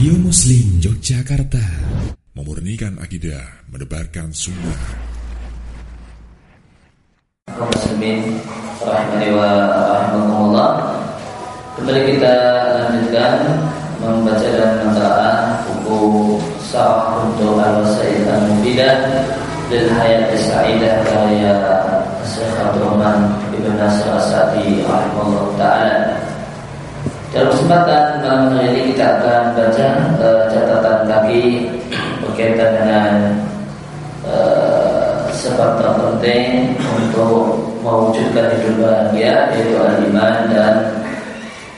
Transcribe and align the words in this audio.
Radio 0.00 0.16
Muslim 0.16 0.80
Yogyakarta. 0.80 1.60
Memurnikan 2.32 2.96
akidah, 3.04 3.68
mendebarkan 3.68 4.32
sunnah. 4.32 4.80
Kembali 11.76 12.00
kita 12.16 12.34
lanjutkan 12.80 13.32
membaca 14.00 14.48
dan 14.48 14.88
mentelaah 14.88 15.68
buku 15.68 16.40
Sa'ah 16.64 17.20
untuk 17.28 17.60
Al-Wasail 17.60 18.24
Al-Mubidah 18.24 19.04
dan 19.68 19.84
Hayat 20.00 20.32
Sa'idah 20.32 20.96
karya 21.12 21.52
Syekh 22.24 22.56
Abdul 22.56 22.88
Rahman 22.88 23.36
Ibn 23.52 23.76
Nasir 23.76 24.08
As-Sa'di 24.16 24.80
rahimahullah 24.80 25.60
ta'ala 25.60 25.99
dalam 27.30 27.54
kesempatan 27.54 28.26
malam 28.26 28.58
hari 28.58 28.66
ini 28.74 28.80
kita 28.90 29.06
akan 29.06 29.42
baca 29.54 29.86
uh, 30.18 30.42
catatan 30.50 30.98
kaki 31.06 31.70
berkaitan 32.26 32.70
dengan 32.82 33.10
uh, 34.26 35.30
sebab 35.30 35.78
terpenting 35.78 36.74
untuk 36.90 37.54
mewujudkan 37.86 38.50
hidup 38.58 38.82
bahagia 38.82 39.46
yaitu 39.54 39.78
al-iman 39.78 40.50
dan 40.50 40.74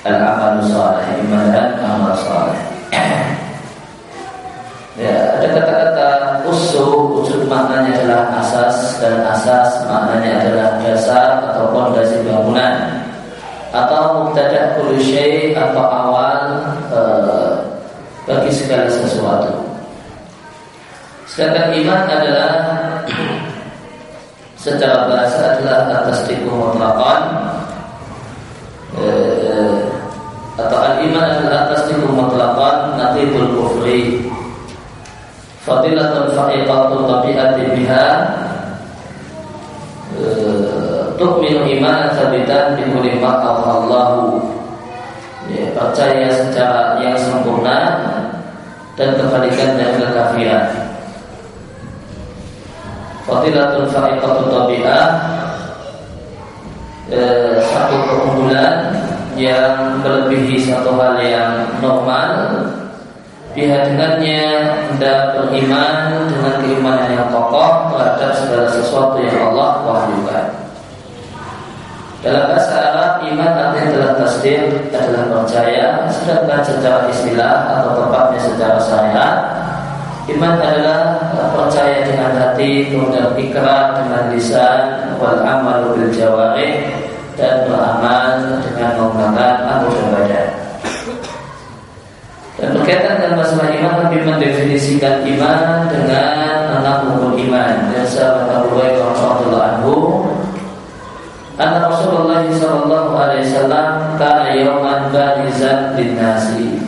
al-amal 0.08 0.64
saleh, 0.66 1.04
iman 1.20 1.44
dan 1.52 1.68
amal 1.84 2.16
saleh. 2.16 2.60
ya, 5.04 5.36
ada 5.36 5.46
kata-kata 5.52 6.08
usul, 6.48 7.20
usul 7.20 7.44
maknanya 7.44 8.00
adalah 8.00 8.40
asas 8.40 8.96
dan 9.04 9.20
asas 9.28 9.84
maknanya 9.84 10.48
adalah 10.48 10.68
dasar 10.80 11.44
atau 11.52 11.68
fondasi 11.76 12.24
bangunan 12.24 13.01
atau 13.72 14.28
mubtada 14.28 14.76
kullu 14.76 15.00
atau 15.56 15.84
awal 15.88 16.60
e, 16.92 17.00
bagi 18.28 18.52
segala 18.52 18.86
sesuatu. 18.92 19.64
Sedangkan 21.24 21.72
iman 21.80 22.04
adalah 22.04 22.52
secara 24.60 25.08
bahasa 25.08 25.56
adalah 25.56 26.04
atas 26.04 26.28
tiku 26.28 26.52
mutlaqan 26.52 27.22
e, 29.00 29.08
atau 30.60 30.76
al-iman 30.76 31.40
adalah 31.40 31.72
atas 31.72 31.88
tiku 31.88 32.12
mutlaqan 32.12 33.00
natibul 33.00 33.48
kufri. 33.56 34.28
Fadilatun 35.64 36.34
fa'iqatun 36.36 37.00
tabi'ati 37.08 37.62
biha. 37.72 38.06
E, 40.20 40.24
tu'minu 41.18 41.66
imanan 41.66 42.12
sabitan 42.14 42.76
bi 42.76 42.84
kulli 42.92 43.18
ma 43.18 43.40
Allahu 43.42 44.40
ya, 45.50 45.72
percaya 45.74 46.28
secara 46.30 47.00
yang 47.02 47.16
sempurna 47.18 47.78
dan 48.94 49.16
kebalikan 49.16 49.80
dari 49.80 49.96
kekafiran. 49.98 50.66
Fadilatul 53.22 53.86
fa'iqatul 53.86 54.50
tabi'ah 54.50 55.06
eh, 57.08 57.54
Satu 57.62 57.96
keunggulan 58.02 58.92
yang 59.38 60.02
melebihi 60.02 60.60
satu 60.68 60.92
hal 60.98 61.16
yang 61.22 61.64
normal. 61.80 62.60
Biha 63.52 63.84
dengannya 63.84 64.44
Anda 64.96 65.36
beriman 65.36 66.24
dengan 66.32 66.54
keimanan 66.64 67.08
yang 67.12 67.28
kokoh 67.28 67.92
terhadap 67.92 68.32
segala 68.32 68.66
sesuatu 68.72 69.20
yang 69.20 69.52
Allah 69.52 69.84
wahyukan. 69.84 70.61
Dalam 72.22 72.54
bahasa 72.54 72.78
Arab, 72.78 73.10
iman 73.34 73.50
artinya 73.50 73.98
adalah 73.98 74.12
tasdir, 74.22 74.62
adalah 74.94 75.26
percaya, 75.26 76.06
sedangkan 76.06 76.62
secara 76.62 77.10
istilah 77.10 77.54
atau 77.66 77.98
tepatnya 77.98 78.38
secara 78.38 78.78
syariat, 78.78 79.34
iman 80.30 80.54
adalah 80.62 81.18
percaya 81.50 82.06
dengan 82.06 82.30
hati, 82.38 82.94
kemudian 82.94 83.34
ikrar 83.34 83.98
dengan 83.98 84.30
lisan, 84.30 85.10
wal 85.18 85.42
amal 85.42 85.98
bil 85.98 86.14
jawarih, 86.14 86.94
dan 87.34 87.66
beramal 87.66 88.38
dengan 88.70 88.90
menggunakan 89.02 89.54
anggota 89.66 90.02
badan. 90.14 90.48
Dan 92.54 92.68
berkaitan 92.78 93.18
dengan 93.18 93.42
masalah 93.42 93.66
iman, 93.74 93.94
Nabi 94.06 94.22
mendefinisikan 94.22 95.26
iman 95.26 95.90
dengan 95.90 96.70
enam 96.78 97.18
rukun 97.18 97.34
iman. 97.50 97.90
Sahabat 98.06 98.46
Abu 98.62 98.78
Hurairah 98.78 99.10
anhu 99.74 100.21
Anna 101.62 101.86
Rasulullah 101.86 102.42
sallallahu 102.50 103.14
alaihi 103.14 103.46
wasallam 103.46 104.18
kana 104.18 104.50
yawman 104.50 105.14
barizan 105.14 105.94
linnasi. 105.94 106.82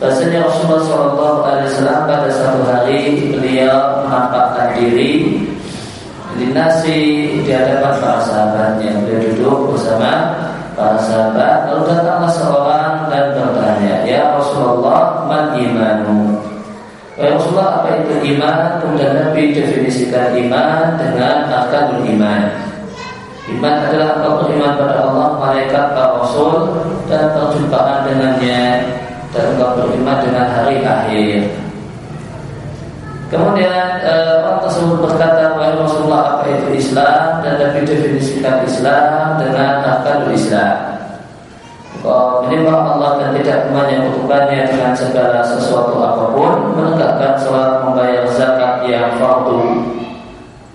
Bahasanya 0.00 0.48
Rasulullah 0.48 0.84
sallallahu 0.88 1.38
alaihi 1.44 1.68
wasallam 1.68 2.00
pada 2.08 2.28
satu 2.32 2.60
hari 2.64 3.28
beliau 3.28 4.08
menampakkan 4.08 4.72
diri 4.80 5.44
linnasi 6.40 7.00
di 7.44 7.50
hadapan 7.52 7.92
para 8.00 8.24
sahabatnya. 8.24 9.04
Beliau 9.04 9.36
duduk 9.36 9.58
bersama 9.76 10.32
para 10.72 10.96
sahabat 11.04 11.68
lalu 11.68 11.92
datanglah 11.92 12.32
seorang 12.32 12.92
dan 13.12 13.36
bertanya, 13.36 13.94
"Ya 14.08 14.32
Rasulullah, 14.32 15.28
man 15.28 15.60
imanu?" 15.60 16.40
Ya 17.18 17.34
Rasulullah, 17.34 17.82
apa 17.82 18.00
itu 18.00 18.14
iman? 18.38 18.78
Kemudian 18.78 19.12
Nabi 19.12 19.50
definisikan 19.50 20.38
iman 20.38 20.94
dengan 20.94 21.50
arkanul 21.50 22.06
iman. 22.06 22.67
Iman 23.48 23.80
adalah 23.80 24.20
beriman 24.44 24.76
pada 24.76 25.08
Allah, 25.08 25.28
malaikat, 25.40 25.84
para 25.96 26.20
rasul 26.20 26.68
dan 27.08 27.32
perjumpaan 27.32 28.04
dengannya 28.04 28.84
dan 29.32 29.44
engkau 29.56 29.80
beriman 29.80 30.20
dengan 30.20 30.46
hari 30.52 30.84
akhir. 30.84 31.48
Kemudian 33.28 34.04
eh, 34.04 34.40
orang 34.40 34.60
tersebut 34.64 35.04
berkata, 35.04 35.52
wahai 35.56 35.76
Rasulullah 35.76 36.40
apa 36.40 36.44
itu 36.48 36.80
Islam 36.80 37.44
dan 37.44 37.60
Nabi 37.60 37.84
definisikan 37.84 38.64
Islam 38.64 39.36
dengan 39.36 39.84
arkanul 39.84 40.32
Islam. 40.32 40.76
Engkau 41.98 42.44
menyembah 42.44 42.96
Allah 42.96 43.10
dan 43.20 43.30
tidak 43.36 43.68
menyebutkannya 43.68 44.60
dengan 44.72 44.92
segala 44.96 45.44
sesuatu 45.44 46.00
apa 46.00 46.24
pun, 46.32 46.52
menegakkan 46.72 47.36
sholat, 47.40 47.84
membayar 47.84 48.24
zakat 48.32 48.88
yang 48.88 49.12
fardu, 49.20 49.60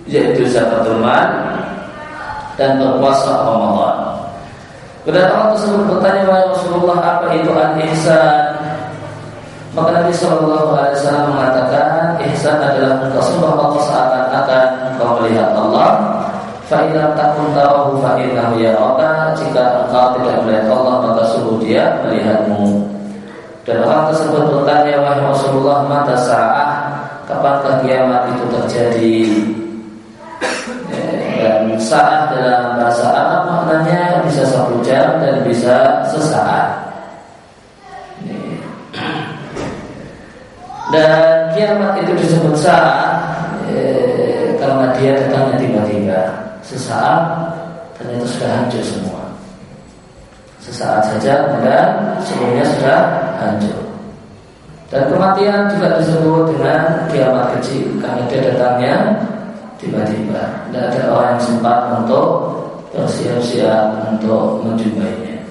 yaitu 0.06 0.46
zakatul 0.46 1.02
mal, 1.02 1.26
dan 2.54 2.78
berpuasa 2.78 3.44
Ramadan. 3.44 3.96
Kedatangan 5.04 5.52
tersebut 5.52 5.82
bertanya 5.92 6.20
kepada 6.24 6.44
Rasulullah 6.56 6.98
apa 7.04 7.26
itu 7.36 7.50
al-ihsan? 7.52 8.42
Maka 9.74 9.90
Nabi 9.90 10.12
Shallallahu 10.14 10.70
Alaihi 10.70 10.96
Wasallam 10.96 11.26
mengatakan 11.34 12.16
ihsan 12.30 12.56
adalah 12.62 13.02
engkau 13.02 13.20
Allah 13.42 13.68
seakan-akan 13.84 14.66
engkau 14.94 15.08
melihat 15.20 15.50
Allah. 15.52 15.90
Fa'idam 16.64 17.12
takun 17.12 17.52
tarahu 17.52 18.00
fa'innahu 18.00 18.56
yaraka 18.56 19.36
Jika 19.36 19.84
engkau 19.84 20.16
tidak 20.16 20.40
melihat 20.48 20.72
Allah 20.72 20.96
maka 21.04 21.22
sungguh 21.36 21.60
dia 21.60 22.00
melihatmu 22.00 22.88
Dan 23.68 23.84
orang 23.84 24.08
tersebut 24.08 24.48
bertanya 24.48 24.96
Wahai 25.04 25.20
Rasulullah 25.28 25.84
mata 25.84 26.16
sa'ah 26.16 26.72
Kapankah 27.28 27.84
kiamat 27.84 28.32
itu 28.32 28.44
terjadi 28.48 29.20
saat 31.84 32.32
dalam 32.32 32.80
bahasa 32.80 33.04
Arab 33.12 33.42
maknanya 33.44 34.24
bisa 34.24 34.42
satu 34.48 34.80
jam 34.80 35.20
dan 35.20 35.44
bisa 35.44 36.00
sesaat. 36.08 36.80
Dan 40.88 41.52
kiamat 41.52 42.00
itu 42.00 42.12
disebut 42.16 42.54
saat 42.56 43.20
eh, 43.68 44.56
karena 44.56 44.94
dia 44.96 45.12
datangnya 45.20 45.56
tiba-tiba. 45.60 46.20
Sesaat 46.64 47.52
ternyata 48.00 48.24
sudah 48.24 48.50
hancur 48.56 48.82
semua. 48.82 49.22
Sesaat 50.64 51.04
saja 51.12 51.52
dan 51.60 52.16
semuanya 52.24 52.64
sudah 52.64 53.00
hancur. 53.36 53.84
Dan 54.88 55.10
kematian 55.10 55.66
juga 55.74 55.98
disebut 55.98 56.54
dengan 56.54 57.10
kiamat 57.10 57.58
kecil 57.58 57.98
karena 57.98 58.22
dia 58.30 58.40
datangnya 58.54 58.94
tiba-tiba 59.84 60.40
tidak 60.72 60.82
ada 60.90 61.00
orang 61.12 61.28
yang 61.36 61.42
sempat 61.44 61.78
untuk 62.00 62.26
bersiap-siap 62.96 64.08
untuk 64.08 64.64
menjumpainya. 64.64 65.44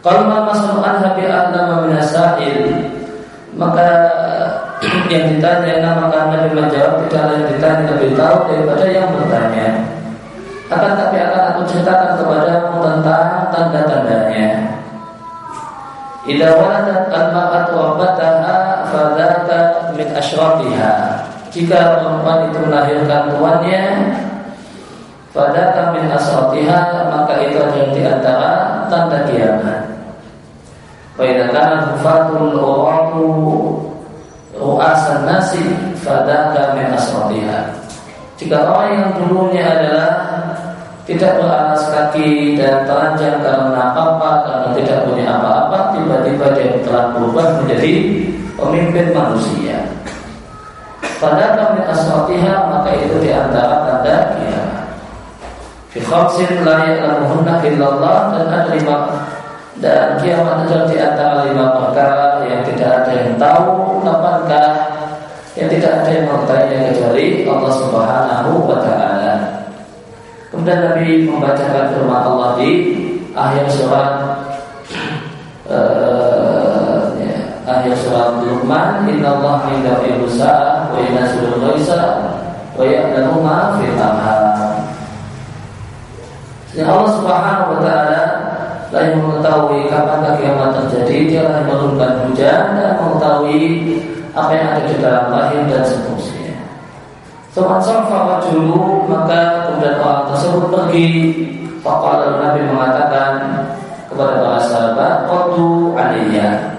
Kalau 0.00 0.24
mama 0.24 0.54
semuanya 0.56 1.12
habi 1.12 1.28
ahlama 1.28 1.84
minasail 1.84 2.56
maka 3.58 3.86
yang 5.10 5.34
ditanya 5.34 5.82
nama 5.82 6.06
Nabi 6.06 6.54
menjawab 6.54 7.02
tidak 7.08 7.22
lain 7.26 7.44
ditanya 7.50 7.84
lebih 7.96 8.10
tahu 8.14 8.36
daripada 8.46 8.84
yang 8.86 9.08
bertanya. 9.10 9.68
Akan 10.68 10.92
tapi 11.00 11.16
akan 11.18 11.42
aku 11.50 11.60
ceritakan 11.64 12.10
kepadamu 12.20 12.76
tentang 12.84 13.48
tanda-tandanya. 13.50 14.48
Idza 16.28 16.48
waladat 16.60 17.08
al-mar'atu 17.08 17.72
rabbataha 17.72 18.56
fadzaka 18.92 19.58
min 19.96 20.08
asyratiha 20.12 21.24
jika 21.48 22.00
perempuan 22.00 22.52
itu 22.52 22.58
melahirkan 22.64 23.22
tuannya 23.32 23.82
pada 25.32 25.62
kamin 25.76 26.12
asrotiha 26.12 26.80
maka 27.08 27.34
itu 27.44 27.56
adalah 27.56 27.88
di 27.92 28.02
antara 28.04 28.50
tanda 28.88 29.18
kiamat. 29.28 29.82
Faidah 31.18 31.50
kana 31.50 31.76
hufatul 31.90 32.62
uratu 32.62 33.26
ru'asan 34.54 35.26
nasi 35.26 35.58
fadaka 35.98 36.78
min 36.78 36.94
asratiha. 36.94 37.74
Jika 38.38 38.70
orang 38.70 38.90
yang 38.94 39.06
dulunya 39.18 39.64
adalah 39.66 40.10
tidak 41.08 41.40
beralas 41.40 41.82
kaki 41.90 42.54
dan 42.54 42.86
telanjang 42.86 43.40
karena 43.42 43.90
apa-apa, 43.90 44.30
karena 44.46 44.68
tidak 44.78 44.98
punya 45.08 45.26
apa-apa, 45.40 45.78
tiba-tiba 45.96 46.46
dia 46.54 46.68
telah 46.84 47.10
berubah 47.16 47.46
menjadi 47.64 47.92
pemimpin 48.54 49.06
manusia. 49.16 49.87
Pada 51.18 51.58
kami 51.58 51.82
aswatiha 51.82 52.54
maka 52.70 52.94
itu 52.94 53.18
di 53.18 53.34
antara 53.34 53.82
tanda 53.90 54.38
kiamat. 54.38 54.86
Fi 55.90 55.98
khamsin 55.98 56.62
la 56.62 56.86
ya'lamuhunna 56.86 57.58
illallah 57.58 58.38
dan 58.38 58.46
ada 58.46 58.70
lima 58.70 58.98
dan 59.82 60.14
kiamat 60.22 60.62
adalah 60.62 60.86
di 60.86 60.96
antara 61.02 61.42
lima 61.50 61.66
perkara 61.74 62.46
yang 62.46 62.62
tidak 62.62 63.02
ada 63.02 63.12
yang 63.18 63.34
tahu 63.34 63.98
kapankah 64.06 64.70
yang 65.58 65.68
tidak 65.74 65.90
ada 65.90 66.10
yang 66.14 66.24
mengetahuinya 66.30 66.78
kecuali 66.94 67.24
Allah 67.50 67.72
Subhanahu 67.82 68.50
wa 68.62 68.78
taala. 68.78 69.34
Kemudian 70.54 70.78
Nabi 70.86 71.26
membacakan 71.26 71.98
firman 71.98 72.22
Allah 72.22 72.48
di 72.62 72.70
akhir 73.34 73.66
surat 73.74 74.12
uh, 75.66 77.10
ya, 77.18 77.38
akhir 77.66 77.92
surat 78.06 78.38
Luqman, 78.46 79.02
Inna 79.10 79.34
Allah 79.34 79.66
wa 80.98 81.06
yanasulul 81.06 81.62
ghaisa 81.62 82.02
wa 82.74 82.82
ya'lamu 82.82 83.38
ma 83.38 83.78
fil 83.78 83.94
arham. 83.94 84.74
Allah 86.78 87.10
Subhanahu 87.14 87.74
wa 87.74 87.78
taala 87.82 88.22
lah 88.88 89.02
yang 89.04 89.20
mengetahui 89.20 89.86
kapan 89.92 90.32
kiamat 90.40 90.72
terjadi, 90.74 91.16
dia 91.28 91.42
yang 91.44 91.68
menurunkan 91.68 92.24
hujan 92.24 92.72
dan 92.72 92.96
mengetahui 92.96 93.60
apa 94.32 94.50
yang 94.54 94.66
ada 94.72 94.82
di 94.88 94.96
dalam 94.96 95.24
lahir 95.28 95.60
dan 95.68 95.82
seterusnya. 95.84 96.56
Somat 97.52 97.84
safa 97.84 98.40
dulu 98.48 99.04
maka 99.10 99.68
kemudian 99.68 100.00
orang 100.00 100.32
tersebut 100.32 100.64
pergi. 100.72 101.08
Fakal 101.78 102.42
Nabi 102.42 102.66
mengatakan 102.66 103.32
kepada 104.10 104.42
para 104.42 104.60
sahabat, 104.66 105.14
"Qadu 105.30 105.94
aliyah." 105.94 106.74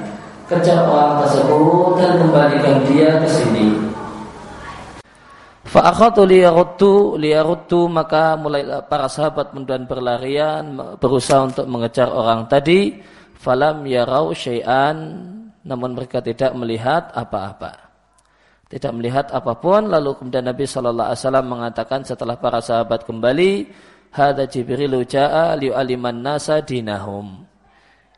Kejar 0.50 0.90
orang 0.90 1.22
tersebut 1.22 1.94
dan 2.02 2.18
kembalikan 2.18 2.82
dia 2.90 3.22
ke 3.22 3.30
sini. 3.30 3.78
Fa'akhatu 5.70 6.26
liyaruddu 6.26 7.22
liyaruddu 7.22 7.86
maka 7.94 8.34
mulai 8.34 8.66
para 8.90 9.06
sahabat 9.06 9.54
kemudian 9.54 9.86
berlarian 9.86 10.98
berusaha 10.98 11.46
untuk 11.46 11.70
mengejar 11.70 12.10
orang 12.10 12.50
tadi 12.50 12.98
falam 13.38 13.86
yarau 13.86 14.34
syai'an 14.34 14.98
namun 15.62 15.94
mereka 15.94 16.26
tidak 16.26 16.58
melihat 16.58 17.14
apa-apa. 17.14 17.86
Tidak 18.66 18.90
melihat 18.98 19.30
apa 19.30 19.62
pun 19.62 19.94
lalu 19.94 20.18
kemudian 20.18 20.50
Nabi 20.50 20.66
sallallahu 20.66 21.14
alaihi 21.14 21.22
wasallam 21.22 21.46
mengatakan 21.46 22.02
setelah 22.02 22.42
para 22.42 22.66
sahabat 22.66 23.06
kembali 23.06 23.70
hadza 24.10 24.50
Jibril 24.50 25.06
jaa 25.06 25.54
li'aliman 25.54 26.18
nasa 26.18 26.66
dinahum. 26.66 27.46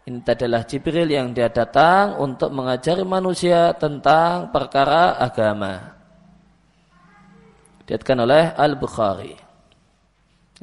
Ini 0.08 0.24
adalah 0.24 0.64
Jibril 0.64 1.12
yang 1.12 1.36
dia 1.36 1.52
datang 1.52 2.16
untuk 2.16 2.56
mengajari 2.56 3.04
manusia 3.04 3.76
tentang 3.76 4.56
perkara 4.56 5.20
agama. 5.20 6.01
Diatkan 7.92 8.24
oleh 8.24 8.56
Al-Bukhari. 8.56 9.36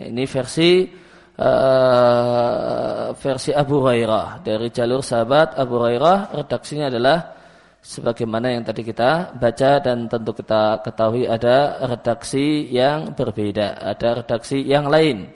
Ini 0.00 0.24
versi 0.24 0.88
uh, 1.36 3.12
versi 3.12 3.52
Abu 3.52 3.84
Hurairah 3.84 4.40
dari 4.40 4.72
jalur 4.72 5.04
sahabat 5.04 5.60
Abu 5.60 5.76
Hurairah 5.76 6.32
redaksinya 6.32 6.88
adalah 6.88 7.36
sebagaimana 7.84 8.56
yang 8.56 8.64
tadi 8.64 8.80
kita 8.80 9.36
baca 9.36 9.70
dan 9.76 10.08
tentu 10.08 10.32
kita 10.40 10.80
ketahui 10.80 11.28
ada 11.28 11.84
redaksi 11.84 12.64
yang 12.72 13.12
berbeda, 13.12 13.76
ada 13.76 14.24
redaksi 14.24 14.64
yang 14.64 14.88
lain. 14.88 15.28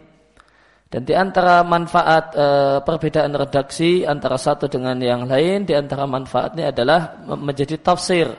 Dan 0.89 1.05
di 1.05 1.13
antara 1.13 1.61
manfaat 1.61 2.33
e, 2.33 2.47
perbedaan 2.89 3.37
redaksi 3.37 4.09
antara 4.09 4.41
satu 4.41 4.65
dengan 4.65 4.97
yang 4.97 5.29
lain, 5.29 5.69
di 5.69 5.77
antara 5.77 6.09
manfaatnya 6.09 6.73
adalah 6.73 7.21
menjadi 7.37 7.77
tafsir. 7.85 8.33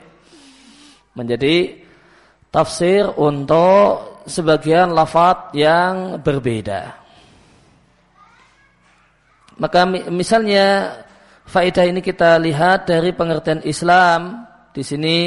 Menjadi 1.14 1.83
tafsir 2.54 3.10
untuk 3.18 4.22
sebagian 4.30 4.94
lafat 4.94 5.58
yang 5.58 6.22
berbeda. 6.22 6.94
Maka 9.58 9.90
misalnya 9.90 11.02
faedah 11.50 11.86
ini 11.90 12.06
kita 12.06 12.38
lihat 12.38 12.86
dari 12.86 13.10
pengertian 13.14 13.66
Islam 13.66 14.46
di 14.70 14.82
sini 14.86 15.20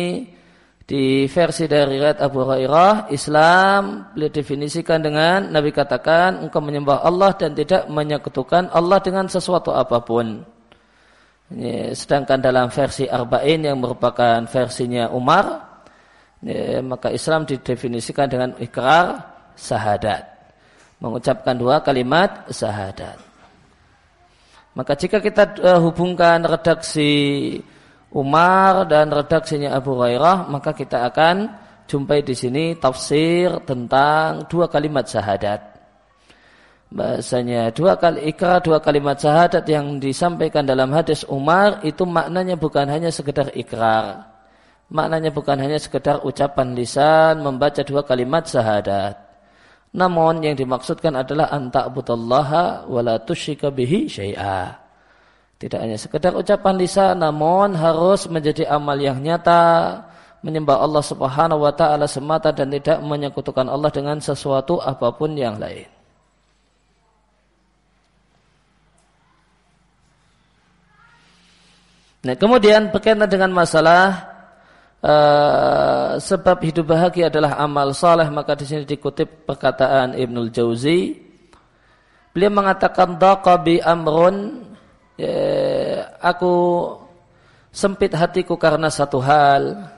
di 0.86 1.26
versi 1.26 1.66
dari 1.66 1.98
Red 1.98 2.22
Abu 2.22 2.46
Hurairah, 2.46 3.10
Islam 3.10 4.14
beliau 4.14 4.30
definisikan 4.30 5.02
dengan 5.02 5.50
Nabi 5.50 5.74
katakan 5.74 6.46
engkau 6.46 6.62
menyembah 6.62 7.02
Allah 7.02 7.34
dan 7.34 7.58
tidak 7.58 7.90
menyekutukan 7.90 8.70
Allah 8.70 9.02
dengan 9.02 9.26
sesuatu 9.26 9.74
apa 9.74 9.98
pun. 9.98 10.46
Sedangkan 11.90 12.38
dalam 12.38 12.70
versi 12.70 13.06
Arba'in 13.06 13.66
yang 13.66 13.82
merupakan 13.82 14.46
versinya 14.46 15.10
Umar, 15.10 15.75
ya, 16.44 16.82
maka 16.84 17.08
Islam 17.14 17.48
didefinisikan 17.48 18.26
dengan 18.28 18.50
ikrar 18.60 19.24
sahadat. 19.56 20.24
Mengucapkan 21.00 21.56
dua 21.56 21.84
kalimat 21.84 22.48
sahadat. 22.48 23.20
Maka 24.76 24.92
jika 24.92 25.24
kita 25.24 25.56
uh, 25.64 25.80
hubungkan 25.80 26.44
redaksi 26.44 27.08
Umar 28.12 28.84
dan 28.88 29.08
redaksinya 29.08 29.72
Abu 29.72 29.96
Hurairah, 29.96 30.48
maka 30.52 30.76
kita 30.76 31.08
akan 31.08 31.48
jumpai 31.88 32.20
di 32.20 32.36
sini 32.36 32.76
tafsir 32.76 33.48
tentang 33.64 34.44
dua 34.48 34.68
kalimat 34.68 35.08
syahadat. 35.08 35.76
Bahasanya 36.92 37.74
dua 37.74 37.98
kali 37.98 38.30
ikrar 38.30 38.62
dua 38.62 38.78
kalimat 38.78 39.18
syahadat 39.18 39.64
yang 39.66 39.98
disampaikan 39.98 40.62
dalam 40.62 40.92
hadis 40.92 41.26
Umar 41.26 41.82
itu 41.82 42.06
maknanya 42.06 42.54
bukan 42.54 42.86
hanya 42.86 43.10
sekedar 43.10 43.50
ikrar, 43.56 44.28
Maknanya 44.86 45.34
bukan 45.34 45.58
hanya 45.58 45.82
sekedar 45.82 46.22
ucapan 46.22 46.78
lisan 46.78 47.42
membaca 47.42 47.82
dua 47.82 48.06
kalimat 48.06 48.46
syahadat. 48.46 49.18
Namun 49.96 50.44
yang 50.46 50.54
dimaksudkan 50.54 51.16
adalah 51.18 51.50
anta'budallaha 51.50 52.86
wa 52.86 53.00
la 53.02 53.18
tusyrika 53.18 53.74
bihi 53.74 54.06
syai'a. 54.06 54.78
Tidak 55.56 55.80
hanya 55.80 55.96
sekedar 55.96 56.36
ucapan 56.36 56.76
lisan 56.76 57.18
namun 57.18 57.72
harus 57.74 58.28
menjadi 58.28 58.68
amal 58.68 58.94
yang 59.00 59.18
nyata 59.18 60.04
menyembah 60.44 60.78
Allah 60.78 61.00
Subhanahu 61.00 61.64
wa 61.64 61.72
taala 61.72 62.04
semata 62.04 62.52
dan 62.52 62.70
tidak 62.70 63.00
menyekutukan 63.00 63.66
Allah 63.66 63.88
dengan 63.88 64.20
sesuatu 64.20 64.78
apa 64.78 65.10
pun 65.16 65.32
yang 65.32 65.56
lain. 65.56 65.88
Nah, 72.26 72.34
kemudian 72.34 72.90
berkaitan 72.90 73.30
dengan 73.30 73.54
masalah 73.54 74.35
Uh, 75.06 76.18
sebab 76.18 76.66
hidup 76.66 76.90
bahagia 76.90 77.30
adalah 77.30 77.62
amal 77.62 77.94
saleh 77.94 78.26
maka 78.26 78.58
di 78.58 78.66
sini 78.66 78.82
dikutip 78.82 79.46
perkataan 79.46 80.18
Ibnul 80.18 80.50
Jauzi. 80.50 81.14
Beliau 82.34 82.50
mengatakan 82.50 83.14
daqabi 83.14 83.78
amrun. 83.86 84.66
Ya, 85.14 86.10
aku 86.18 86.54
sempit 87.70 88.18
hatiku 88.18 88.58
karena 88.58 88.90
satu 88.90 89.22
hal. 89.22 89.94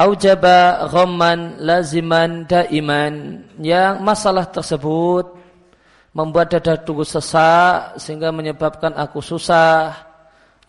Aujaba 0.00 0.88
ghamman 0.88 1.60
laziman 1.60 2.48
daiman. 2.48 3.44
Yang 3.60 3.94
masalah 4.00 4.48
tersebut 4.48 5.28
membuat 6.16 6.56
dadaku 6.56 7.04
sesak 7.04 8.00
sehingga 8.00 8.32
menyebabkan 8.32 8.96
aku 8.96 9.20
susah 9.20 10.11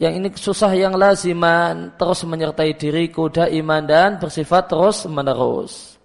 yang 0.03 0.19
ini 0.19 0.27
susah 0.35 0.75
yang 0.75 0.99
laziman 0.99 1.95
terus 1.95 2.27
menyertai 2.27 2.75
diriku 2.75 3.31
daiman 3.31 3.87
dan 3.87 4.19
bersifat 4.19 4.67
terus 4.67 5.07
menerus. 5.07 5.95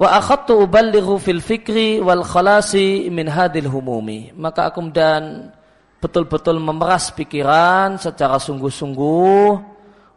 Wa 0.00 0.16
akhadtu 0.16 0.64
uballighu 0.64 1.20
fil 1.20 1.44
fikri 1.44 2.00
wal 2.00 2.24
khalasi 2.24 3.12
min 3.12 3.28
hadil 3.28 3.68
humumi. 3.68 4.32
Maka 4.32 4.72
aku 4.72 4.88
dan 4.88 5.52
betul-betul 6.00 6.56
memeras 6.56 7.12
pikiran 7.12 8.00
secara 8.00 8.40
sungguh-sungguh 8.40 9.48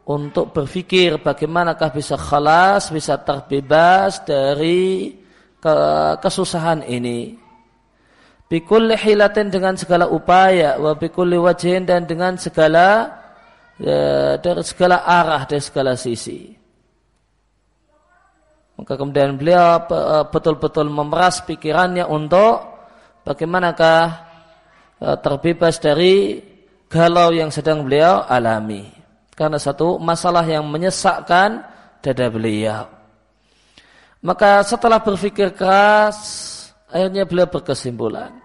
untuk 0.08 0.56
berpikir 0.56 1.20
bagaimanakah 1.20 1.92
bisa 1.92 2.16
khalas, 2.16 2.88
bisa 2.88 3.20
terbebas 3.20 4.24
dari 4.24 5.20
kesusahan 6.24 6.88
ini 6.88 7.43
bikulli 8.54 8.94
hilatin 8.94 9.50
dengan 9.50 9.74
segala 9.74 10.06
upaya 10.06 10.78
wa 10.78 10.94
bikulli 10.94 11.42
wajhin 11.42 11.90
dan 11.90 12.06
dengan 12.06 12.38
segala 12.38 13.10
ya, 13.82 14.38
dari 14.38 14.62
segala 14.62 15.02
arah 15.02 15.42
dari 15.50 15.64
segala 15.66 15.98
sisi 15.98 16.54
maka 18.84 19.00
kemudian 19.00 19.40
beliau 19.40 19.80
e, 19.86 20.28
betul-betul 20.28 20.92
memeras 20.92 21.40
pikirannya 21.48 22.04
untuk 22.04 22.68
bagaimanakah 23.24 24.06
e, 25.00 25.08
terbebas 25.24 25.80
dari 25.80 26.44
galau 26.92 27.32
yang 27.32 27.48
sedang 27.48 27.88
beliau 27.88 28.28
alami. 28.28 28.92
Karena 29.40 29.56
satu 29.56 29.98
masalah 30.04 30.44
yang 30.44 30.68
menyesakkan 30.68 31.64
dada 32.04 32.28
beliau. 32.28 32.92
Maka 34.20 34.62
setelah 34.68 35.00
berpikir 35.00 35.56
keras, 35.56 36.20
akhirnya 36.92 37.24
beliau 37.24 37.48
berkesimpulan. 37.48 38.43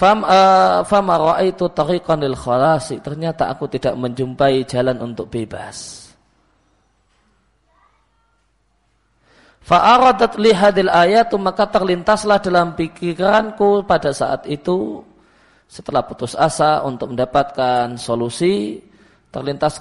Fam 0.00 0.24
uh, 0.24 0.80
fama 0.88 1.36
itu 1.44 1.68
tariqan 1.68 2.24
lil 2.24 2.32
khalasi. 2.32 3.04
Ternyata 3.04 3.52
aku 3.52 3.68
tidak 3.68 4.00
menjumpai 4.00 4.64
jalan 4.64 4.96
untuk 5.04 5.28
bebas. 5.28 6.08
Fa'aradat 9.60 10.40
li 10.40 10.56
hadil 10.56 10.88
ayat 10.88 11.28
maka 11.36 11.68
terlintaslah 11.68 12.40
dalam 12.40 12.72
pikiranku 12.72 13.84
pada 13.84 14.08
saat 14.16 14.48
itu 14.48 15.04
setelah 15.68 16.00
putus 16.00 16.32
asa 16.32 16.80
untuk 16.80 17.12
mendapatkan 17.12 17.94
solusi 18.00 18.80
terlintas 19.30 19.78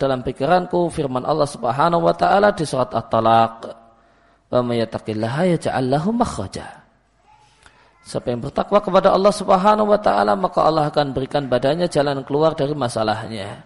dalam 0.00 0.24
pikiranku 0.24 0.88
firman 0.88 1.26
Allah 1.26 1.50
Subhanahu 1.50 2.08
wa 2.08 2.14
taala 2.16 2.54
di 2.54 2.64
surat 2.64 2.88
At-Talaq 2.94 3.56
wa 4.48 4.64
may 4.64 4.80
yattaqillaha 4.80 5.60
yaj'al 5.60 5.92
lahu 5.92 6.14
makhraja 6.14 6.87
Siapa 8.08 8.32
yang 8.32 8.40
bertakwa 8.40 8.80
kepada 8.80 9.12
Allah 9.12 9.28
Subhanahu 9.28 9.92
wa 9.92 10.00
taala 10.00 10.32
maka 10.32 10.64
Allah 10.64 10.88
akan 10.88 11.12
berikan 11.12 11.44
badannya 11.44 11.92
jalan 11.92 12.24
keluar 12.24 12.56
dari 12.56 12.72
masalahnya. 12.72 13.60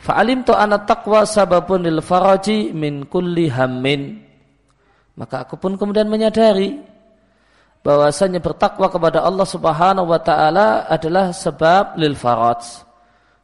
Fa'alim 0.00 0.40
tu 0.48 0.56
anak 0.56 0.88
sababun 1.28 1.84
lil 1.84 2.00
faraji 2.00 2.72
min 2.72 3.04
kulli 3.04 3.52
hammin. 3.52 4.16
Maka 5.12 5.44
aku 5.44 5.60
pun 5.60 5.76
kemudian 5.76 6.08
menyadari 6.08 6.80
bahwasanya 7.84 8.40
bertakwa 8.40 8.88
kepada 8.88 9.20
Allah 9.28 9.44
Subhanahu 9.44 10.08
wa 10.08 10.20
taala 10.24 10.88
adalah 10.88 11.36
sebab 11.36 12.00
lil 12.00 12.16
faraj. 12.16 12.80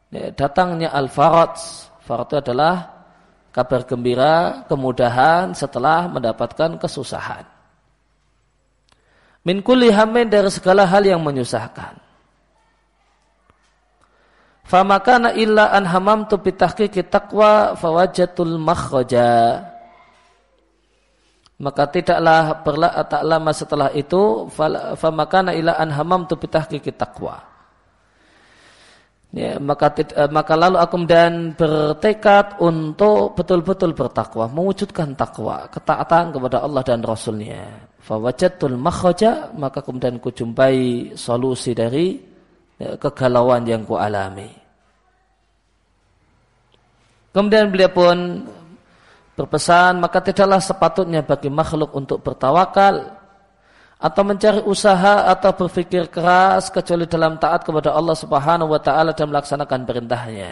Ya, 0.09 0.33
datangnya 0.33 0.89
al 0.97 1.13
faraj. 1.13 1.61
Faraj 2.01 2.25
itu 2.33 2.35
adalah 2.41 3.05
kabar 3.53 3.85
gembira, 3.85 4.65
kemudahan 4.65 5.53
setelah 5.53 6.09
mendapatkan 6.09 6.81
kesusahan 6.81 7.52
min 9.43 9.59
kulli 9.59 9.91
hammin 9.91 10.31
dari 10.31 10.47
segala 10.47 10.87
hal 10.87 11.03
yang 11.03 11.19
menyusahkan. 11.19 11.99
Famakana 14.63 15.35
illa 15.35 15.75
an 15.75 15.83
hamamtu 15.83 16.39
bitahqiqi 16.39 17.11
taqwa 17.11 17.75
fawajatul 17.75 18.55
makhraja. 18.57 19.59
Maka 21.59 21.83
tidaklah 21.91 22.63
berla, 22.65 22.89
tak 23.05 23.23
lama 23.23 23.51
setelah 23.53 23.93
itu 23.93 24.49
famakana 24.97 25.53
illa 25.53 25.77
an 25.77 25.91
hamamtu 25.91 26.39
bitahqiqi 26.39 26.95
taqwa. 26.95 27.53
Ya, 29.33 29.57
maka 29.57 29.89
eh, 29.97 30.29
maka 30.29 30.53
lalu 30.53 30.77
aku 30.77 30.93
kemudian 30.93 31.57
bertekad 31.57 32.61
untuk 32.61 33.33
betul-betul 33.33 33.97
bertakwa, 33.97 34.45
mewujudkan 34.45 35.17
takwa, 35.17 35.65
ketaatan 35.73 36.37
kepada 36.37 36.61
Allah 36.61 36.85
dan 36.85 37.01
Rasulnya. 37.01 37.92
Fawajatul 38.03 38.75
makhraja 38.75 39.55
maka 39.55 39.79
kemudian 39.79 40.19
ku 40.19 40.27
jumpai 40.27 41.15
solusi 41.15 41.71
dari 41.71 42.19
ya, 42.75 42.99
kegalauan 42.99 43.63
yang 43.63 43.87
ku 43.87 43.95
alami. 43.95 44.51
Kemudian 47.31 47.71
beliau 47.71 47.91
pun 47.95 48.17
berpesan 49.39 50.03
maka 50.03 50.19
tidaklah 50.19 50.59
sepatutnya 50.59 51.23
bagi 51.23 51.47
makhluk 51.47 51.95
untuk 51.95 52.19
bertawakal 52.19 53.23
atau 54.03 54.23
mencari 54.27 54.59
usaha 54.67 55.31
atau 55.31 55.55
berpikir 55.55 56.11
keras 56.11 56.67
kecuali 56.67 57.07
dalam 57.07 57.39
taat 57.39 57.63
kepada 57.63 57.95
Allah 57.95 58.19
Subhanahu 58.19 58.67
wa 58.67 58.83
taala 58.83 59.15
dan 59.15 59.31
melaksanakan 59.31 59.87
perintahnya. 59.87 60.51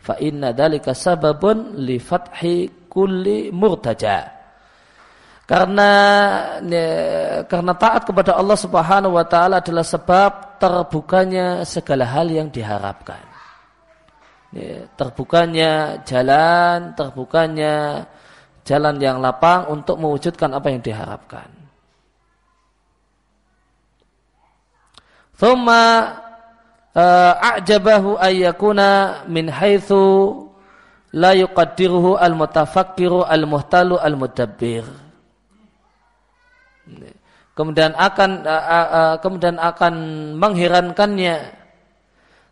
Fa 0.00 0.16
inna 0.16 0.56
dalika 0.56 0.96
sababun 0.96 1.76
li 1.84 2.00
fathi 2.00 2.88
kulli 2.88 3.52
murtaja. 3.52 4.35
Karena 5.46 5.90
ya, 6.58 6.90
karena 7.46 7.70
taat 7.78 8.02
kepada 8.02 8.34
Allah 8.34 8.58
Subhanahu 8.58 9.14
wa 9.14 9.22
taala 9.22 9.62
adalah 9.62 9.86
sebab 9.86 10.58
terbukanya 10.58 11.62
segala 11.62 12.02
hal 12.02 12.26
yang 12.26 12.50
diharapkan. 12.50 13.22
Ya, 14.50 14.90
terbukanya 14.98 16.02
jalan, 16.02 16.98
terbukanya 16.98 18.02
jalan 18.66 18.98
yang 18.98 19.22
lapang 19.22 19.70
untuk 19.70 20.02
mewujudkan 20.02 20.50
apa 20.50 20.66
yang 20.66 20.82
diharapkan. 20.82 21.46
Thumma 25.38 26.16
uh, 26.90 27.34
a'jabahu 27.38 28.18
ayyakuna 28.18 29.22
min 29.30 29.46
haitsu 29.46 30.50
la 31.14 31.38
yuqaddiruhu 31.38 32.18
al-mutafakkiru 32.18 33.22
al-muhtalu 33.22 34.00
al-mudabbir 34.00 34.82
uh, 34.82 35.05
kemudian 37.56 37.96
akan 39.56 39.94
mengherankannya 40.36 41.36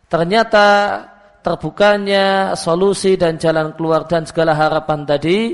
ternyata 0.09 0.65
terbukanya 1.45 2.57
solusi 2.57 3.13
dan 3.13 3.37
jalan 3.37 3.77
keluar 3.77 4.09
dan 4.09 4.25
segala 4.25 4.57
harapan 4.57 5.05
tadi 5.05 5.53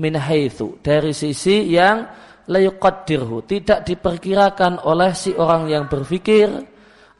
min 0.00 0.16
haitsu 0.16 0.80
dari 0.80 1.12
sisi 1.12 1.68
yang 1.68 2.08
layuqaddirhu 2.48 3.44
tidak 3.44 3.84
diperkirakan 3.84 4.80
oleh 4.88 5.12
si 5.12 5.36
orang 5.36 5.68
yang 5.68 5.84
berpikir 5.84 6.48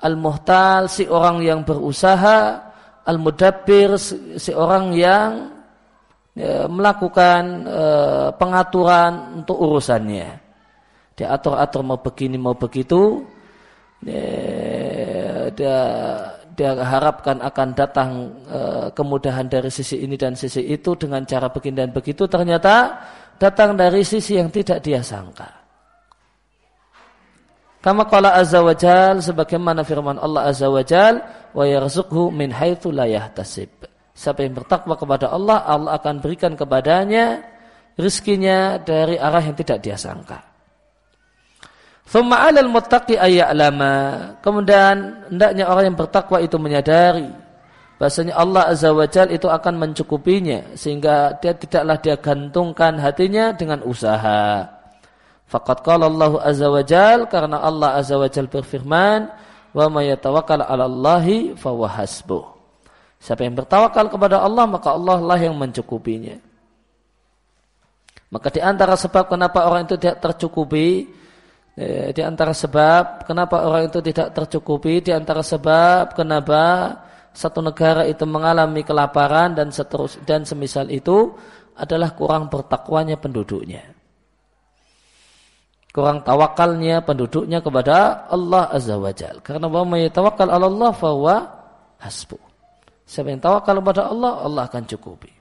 al-muhtal 0.00 0.88
si 0.88 1.04
orang 1.04 1.44
yang 1.44 1.60
berusaha 1.68 2.64
al-mudabbir 3.04 4.00
si 4.40 4.56
orang 4.56 4.96
yang 4.96 5.52
ya, 6.32 6.64
melakukan 6.64 7.42
uh, 7.68 8.28
pengaturan 8.40 9.44
untuk 9.44 9.60
urusannya 9.60 10.47
diatur-atur 11.18 11.82
mau 11.82 11.98
begini 11.98 12.38
mau 12.38 12.54
begitu 12.54 13.26
dia 15.58 15.78
dia 16.58 16.74
harapkan 16.74 17.38
akan 17.38 17.68
datang 17.70 18.10
e, 18.50 18.60
kemudahan 18.90 19.46
dari 19.46 19.70
sisi 19.70 20.02
ini 20.02 20.18
dan 20.18 20.34
sisi 20.34 20.66
itu 20.66 20.98
dengan 20.98 21.22
cara 21.22 21.46
begini 21.54 21.86
dan 21.86 21.90
begitu 21.94 22.26
ternyata 22.26 22.98
datang 23.38 23.78
dari 23.78 24.02
sisi 24.02 24.34
yang 24.34 24.50
tidak 24.50 24.82
dia 24.82 24.98
sangka. 24.98 25.46
Kama 27.78 28.10
qala 28.10 28.34
azza 28.34 28.58
wa 28.58 28.74
jal 28.74 29.22
sebagaimana 29.22 29.86
firman 29.86 30.18
Allah 30.18 30.50
azza 30.50 30.66
wa 30.66 30.82
jal 30.82 31.22
wa 31.54 31.62
yarzuqhu 31.62 32.34
min 32.34 32.50
haitsu 32.50 32.90
la 32.90 33.06
yahtasib. 33.06 33.70
Siapa 34.18 34.42
yang 34.42 34.58
bertakwa 34.58 34.98
kepada 34.98 35.30
Allah, 35.30 35.62
Allah 35.62 35.94
akan 35.94 36.18
berikan 36.18 36.58
kepadanya 36.58 37.38
rizkinya 37.94 38.82
dari 38.82 39.14
arah 39.14 39.46
yang 39.46 39.54
tidak 39.54 39.78
dia 39.78 39.94
sangka. 39.94 40.47
Thumma 42.08 42.40
'alal 42.40 42.72
muttaqi 42.72 43.20
ayya'lama. 43.20 43.94
Kemudian 44.40 45.28
hendaknya 45.28 45.68
orang 45.68 45.92
yang 45.92 45.98
bertakwa 46.00 46.40
itu 46.40 46.56
menyadari 46.56 47.28
bahasanya 47.98 48.38
Allah 48.38 48.70
Azza 48.72 48.94
wa 48.94 49.04
Jal 49.04 49.28
itu 49.34 49.50
akan 49.50 49.74
mencukupinya 49.76 50.72
sehingga 50.78 51.36
dia 51.42 51.52
tidaklah 51.52 51.98
dia 51.98 52.16
gantungkan 52.16 52.96
hatinya 52.96 53.52
dengan 53.52 53.82
usaha. 53.84 54.64
Faqad 55.50 55.84
qala 55.84 56.06
Allah 56.06 56.32
Azza 56.40 56.70
wa 56.70 56.80
Jal 56.80 57.26
karena 57.26 57.60
Allah 57.60 58.00
Azza 58.00 58.16
wa 58.16 58.30
Jal 58.30 58.46
berfirman, 58.48 59.28
"Wa 59.74 59.90
may 59.92 60.14
yatawakkal 60.14 60.64
'ala 60.64 60.88
Allahi 60.88 61.52
hasbuh." 61.58 62.56
Siapa 63.18 63.42
yang 63.42 63.58
bertawakal 63.58 64.14
kepada 64.14 64.40
Allah 64.46 64.64
maka 64.64 64.94
Allah 64.94 65.18
lah 65.18 65.36
yang 65.36 65.58
mencukupinya. 65.58 66.38
Maka 68.30 68.48
di 68.54 68.60
antara 68.62 68.94
sebab 68.94 69.26
kenapa 69.26 69.66
orang 69.66 69.90
itu 69.90 69.98
tidak 69.98 70.22
tercukupi 70.22 71.08
di 72.10 72.22
antara 72.26 72.50
sebab 72.50 73.22
kenapa 73.22 73.62
orang 73.62 73.86
itu 73.86 74.02
tidak 74.02 74.34
tercukupi, 74.34 74.98
di 74.98 75.14
antara 75.14 75.46
sebab 75.46 76.10
kenapa 76.10 76.90
satu 77.30 77.62
negara 77.62 78.02
itu 78.02 78.26
mengalami 78.26 78.82
kelaparan 78.82 79.54
dan 79.54 79.70
seterus 79.70 80.18
dan 80.26 80.42
semisal 80.42 80.90
itu 80.90 81.38
adalah 81.78 82.18
kurang 82.18 82.50
bertakwanya 82.50 83.14
penduduknya. 83.14 83.94
Kurang 85.94 86.26
tawakalnya 86.26 87.06
penduduknya 87.06 87.62
kepada 87.62 88.26
Allah 88.26 88.74
Azza 88.74 88.98
wa 88.98 89.14
Jal. 89.14 89.38
Karena 89.38 89.70
bahwa 89.70 89.94
tawakal 90.10 90.50
Allah 90.50 90.90
fahuwa 90.90 91.36
hasbu. 92.02 92.38
Siapa 93.06 93.30
yang 93.30 93.40
tawakal 93.40 93.78
kepada 93.78 94.10
Allah, 94.10 94.32
Allah 94.42 94.62
akan 94.66 94.82
cukupi. 94.84 95.37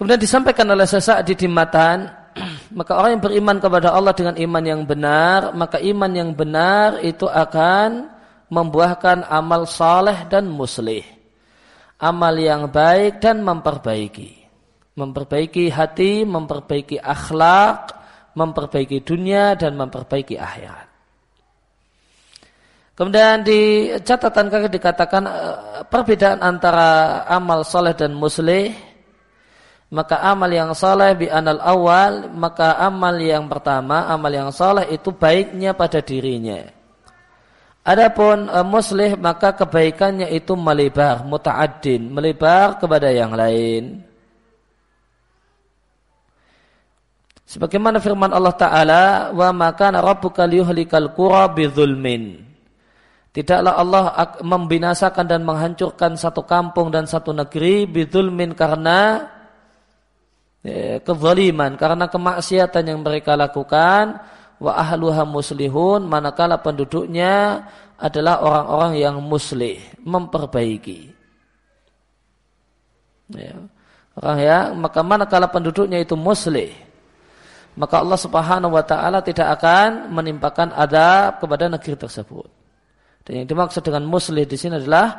Kemudian 0.00 0.16
disampaikan 0.16 0.64
oleh 0.72 0.88
sesak 0.88 1.28
di 1.28 1.44
Matan, 1.44 2.08
maka 2.78 2.96
orang 2.96 3.20
yang 3.20 3.24
beriman 3.28 3.60
kepada 3.60 3.92
Allah 3.92 4.16
dengan 4.16 4.32
iman 4.32 4.64
yang 4.64 4.88
benar, 4.88 5.52
maka 5.52 5.76
iman 5.76 6.08
yang 6.08 6.32
benar 6.32 7.04
itu 7.04 7.28
akan 7.28 8.08
membuahkan 8.48 9.28
amal 9.28 9.68
saleh 9.68 10.24
dan 10.32 10.48
muslih. 10.48 11.04
Amal 12.00 12.32
yang 12.40 12.72
baik 12.72 13.20
dan 13.20 13.44
memperbaiki. 13.44 14.40
Memperbaiki 14.96 15.68
hati, 15.68 16.24
memperbaiki 16.24 16.96
akhlak, 16.96 17.92
memperbaiki 18.32 19.04
dunia 19.04 19.52
dan 19.52 19.76
memperbaiki 19.76 20.40
akhirat. 20.40 20.88
Kemudian 22.96 23.44
di 23.44 23.92
catatan 24.00 24.48
kaki 24.48 24.72
dikatakan 24.72 25.22
eh, 25.28 25.56
perbedaan 25.92 26.40
antara 26.40 27.20
amal 27.28 27.68
soleh 27.68 27.92
dan 27.92 28.16
muslih. 28.16 28.89
Maka 29.90 30.22
amal 30.22 30.46
yang 30.54 30.70
soleh 30.70 31.18
bi 31.18 31.26
anal 31.26 31.58
awal, 31.58 32.30
maka 32.30 32.78
amal 32.78 33.18
yang 33.18 33.50
pertama, 33.50 34.06
amal 34.06 34.30
yang 34.30 34.54
soleh 34.54 34.86
itu 34.86 35.10
baiknya 35.10 35.74
pada 35.74 35.98
dirinya. 35.98 36.62
Adapun 37.82 38.46
uh, 38.46 38.62
muslih 38.62 39.18
maka 39.18 39.50
kebaikannya 39.50 40.30
itu 40.30 40.54
melebar, 40.54 41.26
muta'addin, 41.26 42.06
melebar 42.06 42.78
kepada 42.78 43.10
yang 43.10 43.34
lain. 43.34 44.06
Sebagaimana 47.50 47.98
firman 47.98 48.30
Allah 48.30 48.54
Ta'ala, 48.54 49.02
wa 49.34 49.50
maka 49.50 49.90
rabbuka 49.90 50.46
liyuhlikal 50.46 51.10
qura 51.18 51.50
bidzulmin. 51.50 52.46
Tidaklah 53.34 53.74
Allah 53.74 54.02
membinasakan 54.38 55.26
dan 55.26 55.42
menghancurkan 55.42 56.14
satu 56.14 56.46
kampung 56.46 56.94
dan 56.94 57.10
satu 57.10 57.34
negeri 57.34 57.90
bidulmin 57.90 58.54
karena 58.54 59.26
kezaliman, 61.06 61.80
karena 61.80 62.06
kemaksiatan 62.06 62.84
yang 62.84 63.00
mereka 63.00 63.32
lakukan 63.32 64.20
wa 64.60 64.72
ahluha 64.76 65.24
muslihun 65.24 66.04
manakala 66.04 66.60
penduduknya 66.60 67.64
adalah 67.96 68.44
orang-orang 68.44 68.92
yang 69.00 69.16
muslih, 69.24 69.80
memperbaiki. 70.04 71.12
Ya. 73.32 73.56
Orang 74.20 74.38
ya, 74.42 74.58
maka 74.76 75.00
manakala 75.00 75.48
penduduknya 75.48 76.02
itu 76.02 76.12
muslih, 76.18 76.74
maka 77.78 78.02
Allah 78.02 78.18
Subhanahu 78.18 78.74
wa 78.74 78.84
taala 78.84 79.22
tidak 79.24 79.60
akan 79.60 80.12
menimpakan 80.12 80.74
adab 80.76 81.40
kepada 81.40 81.70
negeri 81.70 81.94
tersebut. 81.96 82.48
Dan 83.24 83.44
yang 83.44 83.46
dimaksud 83.48 83.80
dengan 83.86 84.04
muslih 84.10 84.44
di 84.44 84.56
sini 84.58 84.76
adalah 84.80 85.14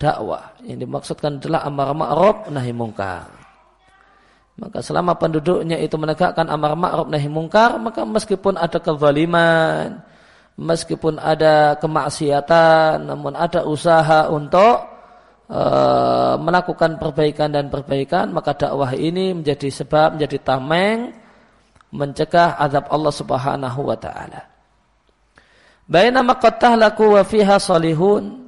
dakwah. 0.00 0.56
Yang 0.64 0.88
dimaksudkan 0.88 1.42
adalah 1.42 1.66
amar 1.68 1.92
ma'ruf 1.92 2.36
nahi 2.48 2.72
mungkar. 2.72 3.43
Maka 4.54 4.78
selama 4.78 5.18
penduduknya 5.18 5.74
itu 5.82 5.98
menegakkan 5.98 6.46
amar 6.46 6.78
ma'ruf 6.78 7.10
nahi 7.10 7.26
mungkar, 7.26 7.74
maka 7.82 8.06
meskipun 8.06 8.54
ada 8.54 8.78
kezaliman, 8.78 9.98
meskipun 10.54 11.18
ada 11.18 11.74
kemaksiatan, 11.82 13.02
namun 13.02 13.34
ada 13.34 13.66
usaha 13.66 14.30
untuk 14.30 14.78
uh, 15.50 16.38
melakukan 16.38 17.02
perbaikan 17.02 17.50
dan 17.50 17.66
perbaikan, 17.66 18.30
maka 18.30 18.54
dakwah 18.54 18.94
ini 18.94 19.34
menjadi 19.34 19.66
sebab, 19.74 20.14
menjadi 20.14 20.38
tameng 20.46 21.10
mencegah 21.94 22.54
azab 22.58 22.90
Allah 22.90 23.14
Subhanahu 23.14 23.80
wa 23.86 23.98
taala. 23.98 24.54
Bainama 25.86 26.38
qad 26.42 26.58
tahlaku 26.58 27.14
wa 27.18 27.22
fiha 27.22 27.56
salihun. 27.62 28.42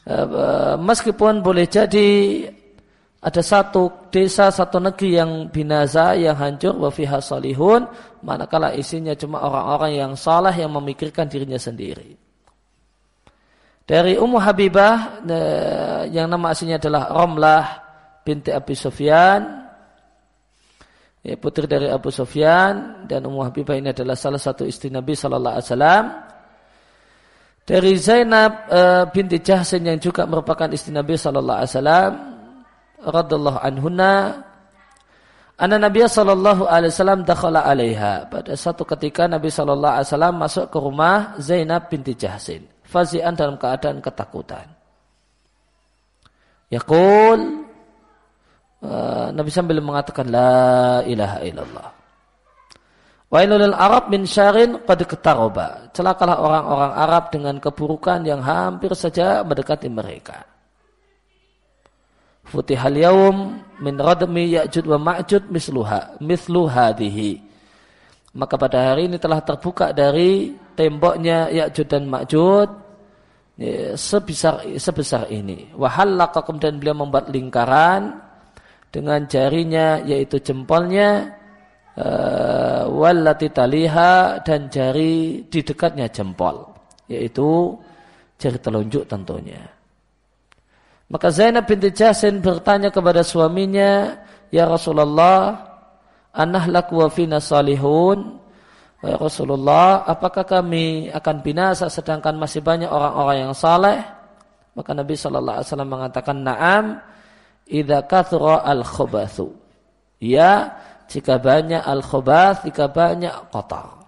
Eh, 0.00 0.16
eh, 0.16 0.74
meskipun 0.80 1.44
boleh 1.44 1.68
jadi 1.68 2.08
ada 3.20 3.42
satu 3.44 4.08
desa, 4.08 4.48
satu 4.48 4.80
negeri 4.80 5.20
yang 5.20 5.52
binasa, 5.52 6.16
yang 6.16 6.40
hancur, 6.40 6.72
wa 6.72 6.88
fiha 6.88 7.20
salihun, 7.20 7.84
manakala 8.24 8.72
isinya 8.72 9.12
cuma 9.12 9.44
orang-orang 9.44 9.92
yang 9.92 10.12
salah 10.16 10.56
yang 10.56 10.72
memikirkan 10.72 11.28
dirinya 11.28 11.60
sendiri. 11.60 12.16
Dari 13.84 14.16
Ummu 14.16 14.38
Habibah 14.40 15.20
eh, 15.26 16.02
yang 16.16 16.32
nama 16.32 16.54
aslinya 16.54 16.80
adalah 16.80 17.12
Romlah 17.12 17.64
binti 18.24 18.54
Abi 18.54 18.72
Sufyan 18.72 19.60
ya, 21.24 21.36
putri 21.36 21.68
dari 21.68 21.88
Abu 21.88 22.08
Sufyan 22.08 23.04
dan 23.04 23.26
Ummu 23.28 23.44
Habibah 23.44 23.76
ini 23.76 23.92
adalah 23.92 24.16
salah 24.16 24.40
satu 24.40 24.64
istri 24.64 24.88
Nabi 24.88 25.12
Sallallahu 25.12 25.54
Alaihi 25.56 25.68
Wasallam. 25.68 26.04
Dari 27.60 27.92
Zainab 28.00 28.52
e, 28.66 28.80
binti 29.14 29.38
Jahsin 29.38 29.86
yang 29.86 30.00
juga 30.00 30.26
merupakan 30.26 30.66
istri 30.72 30.90
Nabi 30.90 31.14
Sallallahu 31.14 31.58
Alaihi 31.60 31.72
Wasallam, 31.76 32.12
radhiallahu 33.04 33.58
anhuna, 33.60 34.44
Anna 35.60 35.76
Nabi 35.76 36.00
Sallallahu 36.08 36.64
Alaihi 36.64 36.88
Wasallam 36.88 37.20
dakhala 37.28 37.60
alaiha. 37.68 38.32
Pada 38.32 38.56
satu 38.56 38.88
ketika 38.88 39.28
Nabi 39.28 39.52
Sallallahu 39.52 39.92
Alaihi 40.00 40.08
Wasallam 40.08 40.34
masuk 40.40 40.66
ke 40.72 40.78
rumah 40.80 41.36
Zainab 41.36 41.92
binti 41.92 42.16
Jahsin, 42.16 42.64
fazian 42.84 43.36
dalam 43.36 43.60
keadaan 43.60 44.00
ketakutan. 44.00 44.64
Yaqul 46.72 47.70
Eh, 48.80 49.28
Nabi 49.36 49.52
sambil 49.52 49.76
mengatakan 49.84 50.24
la 50.32 51.04
ilaha 51.04 51.44
illallah. 51.44 51.88
Wailul 53.30 53.76
Arab 53.76 54.08
min 54.08 54.24
syarin 54.24 54.80
qad 54.88 55.04
ketaroba. 55.04 55.92
Celakalah 55.92 56.40
orang-orang 56.40 56.92
Arab 56.96 57.24
dengan 57.30 57.60
keburukan 57.60 58.24
yang 58.24 58.40
hampir 58.40 58.90
saja 58.96 59.44
mendekati 59.44 59.86
mereka. 59.92 60.42
Futihal 62.50 62.98
yaum 62.98 63.62
min 63.78 63.94
radmi 63.94 64.58
ya'jud 64.58 64.84
wa 64.90 64.98
ma'jud 64.98 65.46
misluha 65.54 66.18
mislu 66.18 66.66
hadhihi. 66.66 67.50
Maka 68.30 68.54
pada 68.54 68.94
hari 68.94 69.10
ini 69.10 69.18
telah 69.18 69.42
terbuka 69.42 69.90
dari 69.90 70.54
temboknya 70.78 71.50
Ya'jud 71.50 71.86
dan 71.90 72.06
Ma'jud 72.06 72.68
ya, 73.58 73.98
sebesar 73.98 74.62
sebesar 74.78 75.26
ini. 75.34 75.74
Wahallaka 75.74 76.46
kemudian 76.46 76.78
beliau 76.78 76.94
membuat 76.94 77.26
lingkaran 77.34 78.22
dengan 78.94 79.26
jarinya 79.26 79.98
yaitu 80.06 80.38
jempolnya 80.38 81.38
uh, 81.98 82.86
wallati 82.86 83.50
taliha 83.50 84.42
dan 84.46 84.70
jari 84.70 85.46
di 85.50 85.60
dekatnya 85.66 86.06
jempol 86.10 86.70
yaitu 87.10 87.74
jari 88.38 88.58
telunjuk 88.62 89.10
tentunya. 89.10 89.79
Maka 91.10 91.28
Zainab 91.34 91.66
binti 91.66 91.90
Jasin 91.90 92.38
bertanya 92.38 92.94
kepada 92.94 93.26
suaminya, 93.26 94.14
"Ya 94.54 94.62
Rasulullah, 94.70 95.58
anahlaku 96.30 97.02
wa 97.02 97.08
fina 97.10 97.42
salihun?" 97.42 98.38
Ya 99.02 99.16
Rasulullah, 99.18 100.06
apakah 100.06 100.46
kami 100.46 101.10
akan 101.10 101.36
binasa 101.40 101.90
sedangkan 101.90 102.36
masih 102.36 102.62
banyak 102.62 102.86
orang-orang 102.86 103.48
yang 103.48 103.54
saleh? 103.56 103.98
Maka 104.76 104.92
Nabi 104.92 105.16
Shallallahu 105.18 105.56
Alaihi 105.56 105.68
Wasallam 105.72 105.90
mengatakan, 105.90 106.36
"Naam, 106.44 106.84
idza 107.70 108.04
kathra 108.04 108.66
al 108.66 108.84
khobathu. 108.84 109.56
Ya, 110.20 110.76
jika 111.08 111.40
banyak 111.40 111.80
al 111.80 112.04
khobath, 112.04 112.66
jika 112.68 112.92
banyak 112.92 113.32
kotor. 113.48 114.04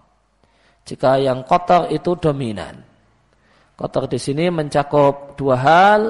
Jika 0.85 1.17
yang 1.17 1.41
kotor 1.47 1.89
itu 1.89 2.13
dominan. 2.19 2.85
Kotor 3.73 4.05
di 4.05 4.21
sini 4.21 4.51
mencakup 4.53 5.33
dua 5.33 5.57
hal, 5.57 6.01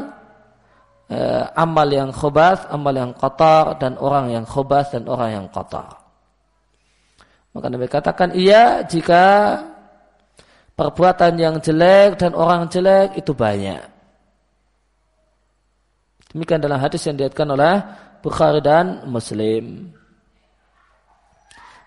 eh, 1.14 1.46
amal 1.54 1.86
yang 1.94 2.10
khobath, 2.10 2.66
amal 2.74 2.92
yang 2.92 3.14
kotor, 3.14 3.78
dan 3.78 3.94
orang 4.02 4.34
yang 4.34 4.46
khobath 4.50 4.98
dan 4.98 5.06
orang 5.06 5.30
yang 5.30 5.48
kotor. 5.54 5.86
Maka 7.54 7.70
Nabi 7.70 7.86
katakan, 7.86 8.34
iya 8.34 8.82
jika 8.82 9.62
perbuatan 10.74 11.38
yang 11.38 11.56
jelek 11.62 12.18
dan 12.18 12.34
orang 12.34 12.66
jelek 12.66 13.14
itu 13.14 13.30
banyak. 13.38 13.94
Demikian 16.34 16.66
dalam 16.66 16.82
hadis 16.82 17.06
yang 17.06 17.14
diatkan 17.14 17.46
oleh 17.46 17.78
Bukhari 18.26 18.58
dan 18.58 19.06
Muslim. 19.06 19.94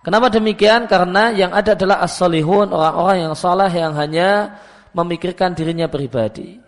Kenapa 0.07 0.31
demikian? 0.31 0.87
Karena 0.87 1.35
yang 1.35 1.51
ada 1.51 1.75
adalah 1.75 1.99
as-salihun, 2.07 2.71
orang-orang 2.71 3.27
yang 3.27 3.35
salah 3.35 3.67
yang 3.67 3.91
hanya 3.99 4.55
memikirkan 4.95 5.51
dirinya 5.51 5.91
pribadi. 5.91 6.63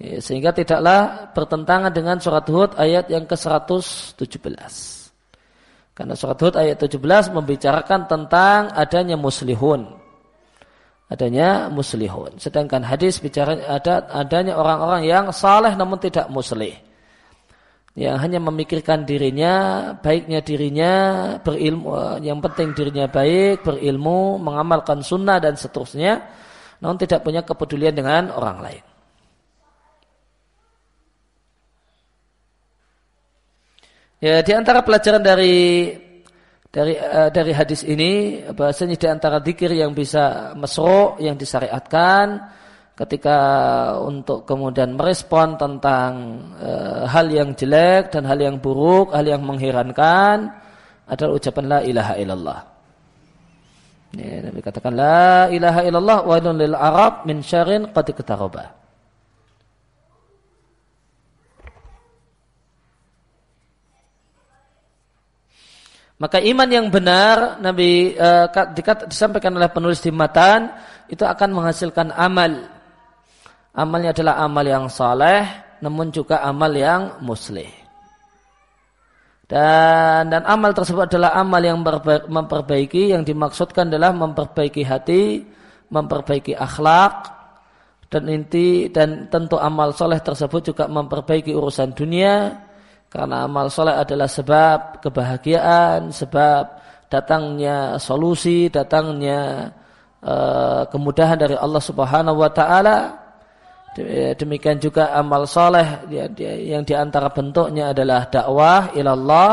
Ya, 0.00 0.18
sehingga 0.18 0.50
tidaklah 0.54 1.30
bertentangan 1.36 1.92
dengan 1.92 2.16
surat 2.18 2.46
Hud 2.48 2.74
ayat 2.76 3.10
yang 3.12 3.28
ke-117. 3.28 4.16
Karena 5.92 6.14
surat 6.16 6.38
Hud 6.40 6.54
ayat 6.56 6.80
17 6.80 7.32
membicarakan 7.34 8.08
tentang 8.08 8.72
adanya 8.72 9.20
muslihun 9.20 10.02
adanya 11.12 11.68
muslihun. 11.68 12.40
Sedangkan 12.40 12.80
hadis 12.80 13.20
bicara 13.20 13.60
ada 13.68 14.08
adanya 14.08 14.56
orang-orang 14.56 15.04
yang 15.04 15.28
saleh 15.28 15.76
namun 15.76 16.00
tidak 16.00 16.32
muslih. 16.32 16.72
Yang 17.92 18.16
hanya 18.24 18.40
memikirkan 18.40 19.04
dirinya, 19.04 19.54
baiknya 20.00 20.40
dirinya, 20.40 20.92
berilmu, 21.44 22.24
yang 22.24 22.40
penting 22.40 22.72
dirinya 22.72 23.04
baik, 23.04 23.60
berilmu, 23.60 24.40
mengamalkan 24.40 25.04
sunnah 25.04 25.36
dan 25.36 25.60
seterusnya, 25.60 26.24
namun 26.80 26.96
tidak 26.96 27.20
punya 27.20 27.44
kepedulian 27.44 27.92
dengan 27.92 28.32
orang 28.32 28.64
lain. 28.64 28.84
Ya, 34.22 34.38
di 34.38 34.54
antara 34.54 34.86
pelajaran 34.86 35.18
dari 35.18 35.90
dari 36.70 36.94
uh, 36.94 37.26
dari 37.34 37.50
hadis 37.50 37.82
ini 37.82 38.38
bahasanya 38.54 38.94
di 38.94 39.08
antara 39.10 39.42
zikir 39.42 39.74
yang 39.74 39.90
bisa 39.98 40.54
mesro 40.54 41.18
yang 41.18 41.34
disyariatkan 41.34 42.38
ketika 42.94 43.38
untuk 43.98 44.46
kemudian 44.46 44.94
merespon 44.94 45.58
tentang 45.58 46.38
uh, 46.54 47.02
hal 47.10 47.34
yang 47.34 47.58
jelek 47.58 48.14
dan 48.14 48.22
hal 48.30 48.38
yang 48.38 48.62
buruk, 48.62 49.10
hal 49.10 49.26
yang 49.26 49.42
mengherankan 49.42 50.54
adalah 51.10 51.32
ucapan 51.34 51.64
la 51.66 51.78
ilaha 51.82 52.14
illallah. 52.14 52.60
Ya, 54.22 54.38
Nabi 54.38 54.60
katakan 54.62 54.94
la 54.94 55.50
ilaha 55.50 55.82
illallah 55.82 56.18
wa 56.22 56.38
lil 56.38 56.76
arab 56.78 57.26
min 57.26 57.42
syarrin 57.42 57.90
qad 57.90 58.06
iktaraba. 58.06 58.81
Maka 66.22 66.38
iman 66.38 66.70
yang 66.70 66.86
benar 66.86 67.58
Nabi 67.58 68.14
uh, 68.14 68.46
disampaikan 69.10 69.58
oleh 69.58 69.66
penulis 69.74 69.98
di 69.98 70.14
matan 70.14 70.70
itu 71.10 71.26
akan 71.26 71.50
menghasilkan 71.50 72.14
amal. 72.14 72.62
Amalnya 73.74 74.14
adalah 74.14 74.38
amal 74.38 74.62
yang 74.62 74.86
saleh 74.86 75.42
namun 75.82 76.14
juga 76.14 76.46
amal 76.46 76.70
yang 76.70 77.18
muslih. 77.26 77.66
Dan 79.50 80.30
dan 80.30 80.46
amal 80.46 80.70
tersebut 80.70 81.10
adalah 81.10 81.34
amal 81.34 81.58
yang 81.58 81.82
memperbaiki 82.30 83.10
yang 83.10 83.26
dimaksudkan 83.26 83.90
adalah 83.90 84.14
memperbaiki 84.14 84.86
hati, 84.86 85.42
memperbaiki 85.90 86.54
akhlak 86.54 87.34
dan 88.06 88.30
inti 88.30 88.94
dan 88.94 89.26
tentu 89.26 89.58
amal 89.58 89.90
soleh 89.90 90.22
tersebut 90.22 90.70
juga 90.70 90.86
memperbaiki 90.86 91.50
urusan 91.50 91.98
dunia, 91.98 92.62
karena 93.12 93.44
amal 93.44 93.68
soleh 93.68 93.92
adalah 93.92 94.24
sebab 94.24 95.04
kebahagiaan, 95.04 96.08
sebab 96.08 96.80
datangnya 97.12 98.00
solusi, 98.00 98.72
datangnya 98.72 99.68
uh, 100.24 100.88
kemudahan 100.88 101.36
dari 101.36 101.52
Allah 101.52 101.82
Subhanahu 101.84 102.40
wa 102.40 102.48
taala. 102.48 103.20
Demikian 104.40 104.80
juga 104.80 105.12
amal 105.12 105.44
soleh 105.44 106.08
yang 106.64 106.80
di 106.80 106.96
antara 106.96 107.28
bentuknya 107.28 107.92
adalah 107.92 108.24
dakwah 108.24 108.88
ilallah 108.96 109.52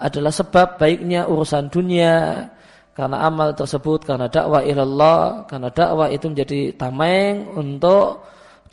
adalah 0.00 0.32
sebab 0.32 0.80
baiknya 0.80 1.28
urusan 1.28 1.68
dunia 1.68 2.48
karena 2.96 3.28
amal 3.28 3.52
tersebut 3.52 4.08
karena 4.08 4.32
dakwah 4.32 4.64
ilallah 4.64 5.44
karena 5.44 5.68
dakwah 5.68 6.08
itu 6.08 6.32
menjadi 6.32 6.72
tameng 6.80 7.44
untuk 7.60 8.24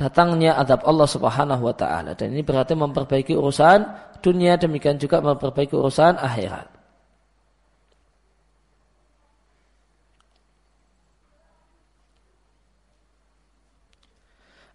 datangnya 0.02 0.58
adab 0.58 0.82
Allah 0.90 1.06
Subhanahu 1.06 1.70
wa 1.70 1.76
taala 1.78 2.18
dan 2.18 2.34
ini 2.34 2.42
berarti 2.42 2.74
memperbaiki 2.74 3.38
urusan 3.38 3.86
dunia 4.18 4.58
demikian 4.58 4.98
juga 4.98 5.22
memperbaiki 5.22 5.78
urusan 5.78 6.18
akhirat. 6.18 6.82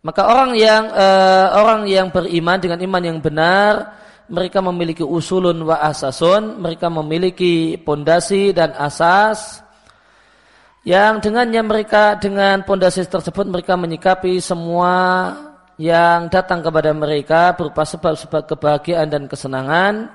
Maka 0.07 0.23
orang 0.23 0.55
yang 0.55 0.87
uh, 0.95 1.47
orang 1.59 1.91
yang 1.91 2.15
beriman 2.15 2.63
dengan 2.63 2.79
iman 2.79 3.03
yang 3.03 3.19
benar, 3.19 3.99
mereka 4.31 4.63
memiliki 4.63 5.03
usulun 5.03 5.67
wa 5.67 5.83
asasun, 5.83 6.63
mereka 6.63 6.87
memiliki 6.87 7.75
pondasi 7.83 8.55
dan 8.55 8.71
asas 8.79 9.66
yang 10.87 11.19
dengannya 11.19 11.67
mereka 11.67 12.15
dengan 12.15 12.63
pondasi 12.63 13.03
tersebut 13.11 13.43
mereka 13.51 13.75
menyikapi 13.75 14.39
semua 14.39 14.95
yang 15.83 16.31
datang 16.31 16.63
kepada 16.63 16.95
mereka 16.95 17.59
berupa 17.59 17.83
sebab-sebab 17.83 18.47
kebahagiaan 18.55 19.11
dan 19.11 19.27
kesenangan 19.27 20.07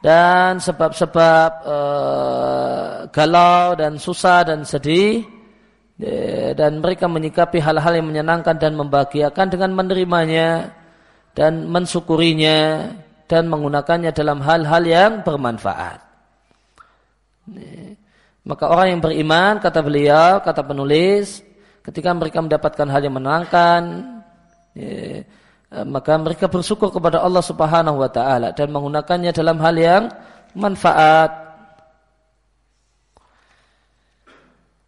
dan 0.00 0.56
sebab-sebab 0.64 1.50
e, 1.60 1.76
galau 3.12 3.76
dan 3.76 4.00
susah 4.00 4.48
dan 4.48 4.64
sedih 4.64 5.28
dan 6.54 6.78
mereka 6.78 7.10
menyikapi 7.10 7.58
hal-hal 7.58 7.98
yang 7.98 8.06
menyenangkan 8.08 8.54
dan 8.54 8.78
membahagiakan 8.78 9.50
dengan 9.50 9.74
menerimanya 9.74 10.72
dan 11.34 11.66
mensyukurinya 11.68 12.90
dan 13.28 13.50
menggunakannya 13.50 14.14
dalam 14.14 14.38
hal-hal 14.40 14.82
yang 14.86 15.12
bermanfaat. 15.26 16.00
Maka 18.48 18.64
orang 18.72 18.96
yang 18.96 19.00
beriman, 19.04 19.60
kata 19.60 19.84
beliau, 19.84 20.40
kata 20.40 20.64
penulis, 20.64 21.44
ketika 21.84 22.16
mereka 22.16 22.40
mendapatkan 22.40 22.88
hal 22.88 23.04
yang 23.04 23.12
menyenangkan, 23.12 23.82
ya, 24.72 25.20
maka 25.84 26.16
mereka 26.16 26.48
bersyukur 26.48 26.88
kepada 26.88 27.20
Allah 27.20 27.44
Subhanahu 27.44 28.00
wa 28.00 28.08
taala 28.08 28.56
dan 28.56 28.72
menggunakannya 28.72 29.36
dalam 29.36 29.60
hal 29.60 29.76
yang 29.76 30.02
manfaat. 30.56 31.28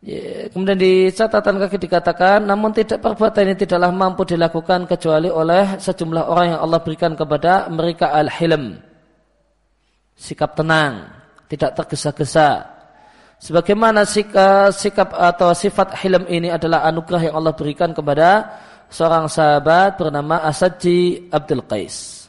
Ya, 0.01 0.49
kemudian 0.49 0.81
di 0.81 1.13
catatan 1.13 1.61
kaki 1.61 1.77
dikatakan, 1.77 2.41
namun 2.41 2.73
tidak 2.73 3.05
perbuatan 3.05 3.53
ini 3.53 3.61
tidaklah 3.61 3.93
mampu 3.93 4.25
dilakukan 4.25 4.89
kecuali 4.89 5.29
oleh 5.29 5.77
sejumlah 5.77 6.25
orang 6.25 6.57
yang 6.57 6.61
Allah 6.65 6.81
berikan 6.81 7.13
kepada 7.13 7.69
mereka 7.69 8.09
al-hilm. 8.09 8.81
Sikap 10.17 10.57
tenang, 10.57 11.13
tidak 11.53 11.77
tergesa-gesa, 11.77 12.80
Sebagaimana 13.41 14.05
sikap, 14.05 14.69
sikap 14.77 15.17
atau 15.17 15.57
sifat 15.57 15.97
hilm 16.05 16.29
ini 16.29 16.53
adalah 16.53 16.85
anugerah 16.85 17.33
yang 17.33 17.41
Allah 17.41 17.57
berikan 17.57 17.97
kepada 17.97 18.61
seorang 18.93 19.33
sahabat 19.33 19.97
bernama 19.97 20.45
Asadji 20.45 21.25
Abdul 21.33 21.65
Qais. 21.65 22.29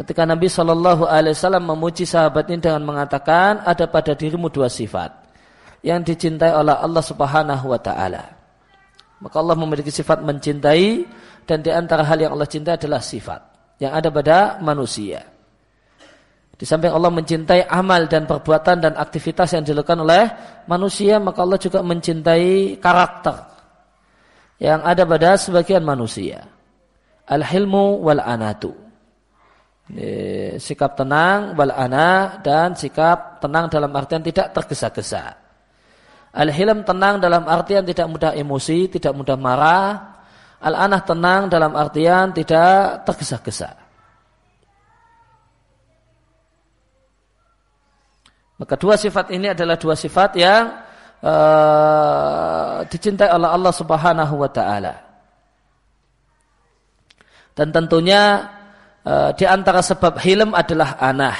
Ketika 0.00 0.24
Nabi 0.24 0.48
Shallallahu 0.48 1.04
Alaihi 1.04 1.36
Wasallam 1.36 1.68
memuji 1.76 2.08
sahabat 2.08 2.48
ini 2.48 2.56
dengan 2.56 2.88
mengatakan 2.88 3.68
ada 3.68 3.84
pada 3.84 4.16
dirimu 4.16 4.48
dua 4.48 4.72
sifat 4.72 5.12
yang 5.84 6.00
dicintai 6.00 6.56
oleh 6.56 6.72
Allah 6.72 7.04
Subhanahu 7.04 7.76
Wa 7.76 7.80
Taala. 7.84 8.24
Maka 9.20 9.36
Allah 9.38 9.60
memiliki 9.60 9.92
sifat 9.92 10.24
mencintai 10.24 11.04
dan 11.44 11.60
di 11.60 11.68
antara 11.68 12.00
hal 12.00 12.16
yang 12.16 12.32
Allah 12.32 12.48
cintai 12.48 12.80
adalah 12.80 13.04
sifat 13.04 13.44
yang 13.76 13.92
ada 13.92 14.08
pada 14.08 14.56
manusia. 14.64 15.33
Di 16.54 16.62
samping 16.62 16.94
Allah 16.94 17.10
mencintai 17.10 17.66
amal 17.66 18.06
dan 18.06 18.30
perbuatan 18.30 18.78
dan 18.78 18.94
aktivitas 18.94 19.58
yang 19.58 19.66
dilakukan 19.66 20.06
oleh 20.06 20.22
manusia, 20.70 21.18
maka 21.18 21.42
Allah 21.42 21.58
juga 21.58 21.82
mencintai 21.82 22.78
karakter 22.78 23.36
yang 24.62 24.86
ada 24.86 25.02
pada 25.02 25.34
sebagian 25.34 25.82
manusia. 25.82 26.46
Al-hilmu 27.26 28.06
wal 28.06 28.22
anatu. 28.22 28.70
Sikap 30.56 30.96
tenang 30.96 31.58
wal 31.58 31.74
ana 31.74 32.40
dan 32.40 32.72
sikap 32.72 33.42
tenang 33.42 33.68
dalam 33.68 33.92
artian 33.92 34.24
tidak 34.24 34.54
tergesa-gesa. 34.56 35.36
Al-hilm 36.34 36.86
tenang 36.88 37.20
dalam 37.20 37.44
artian 37.44 37.84
tidak 37.84 38.08
mudah 38.08 38.32
emosi, 38.32 38.88
tidak 38.88 39.12
mudah 39.12 39.36
marah. 39.36 40.16
Al-anah 40.64 41.02
tenang 41.04 41.52
dalam 41.52 41.76
artian 41.76 42.32
tidak 42.32 43.04
tergesa-gesa. 43.04 43.83
Maka 48.54 48.74
dua 48.78 48.94
sifat 48.94 49.34
ini 49.34 49.50
adalah 49.50 49.74
dua 49.74 49.98
sifat 49.98 50.30
yang 50.38 50.70
uh, 51.24 52.86
dicintai 52.86 53.34
oleh 53.34 53.50
Allah 53.50 53.74
Subhanahu 53.74 54.34
wa 54.38 54.50
taala. 54.50 54.94
Dan 57.54 57.74
tentunya 57.74 58.50
uh, 59.02 59.30
di 59.34 59.42
antara 59.46 59.82
sebab 59.82 60.22
hilm 60.22 60.54
adalah 60.54 60.98
anah. 61.02 61.38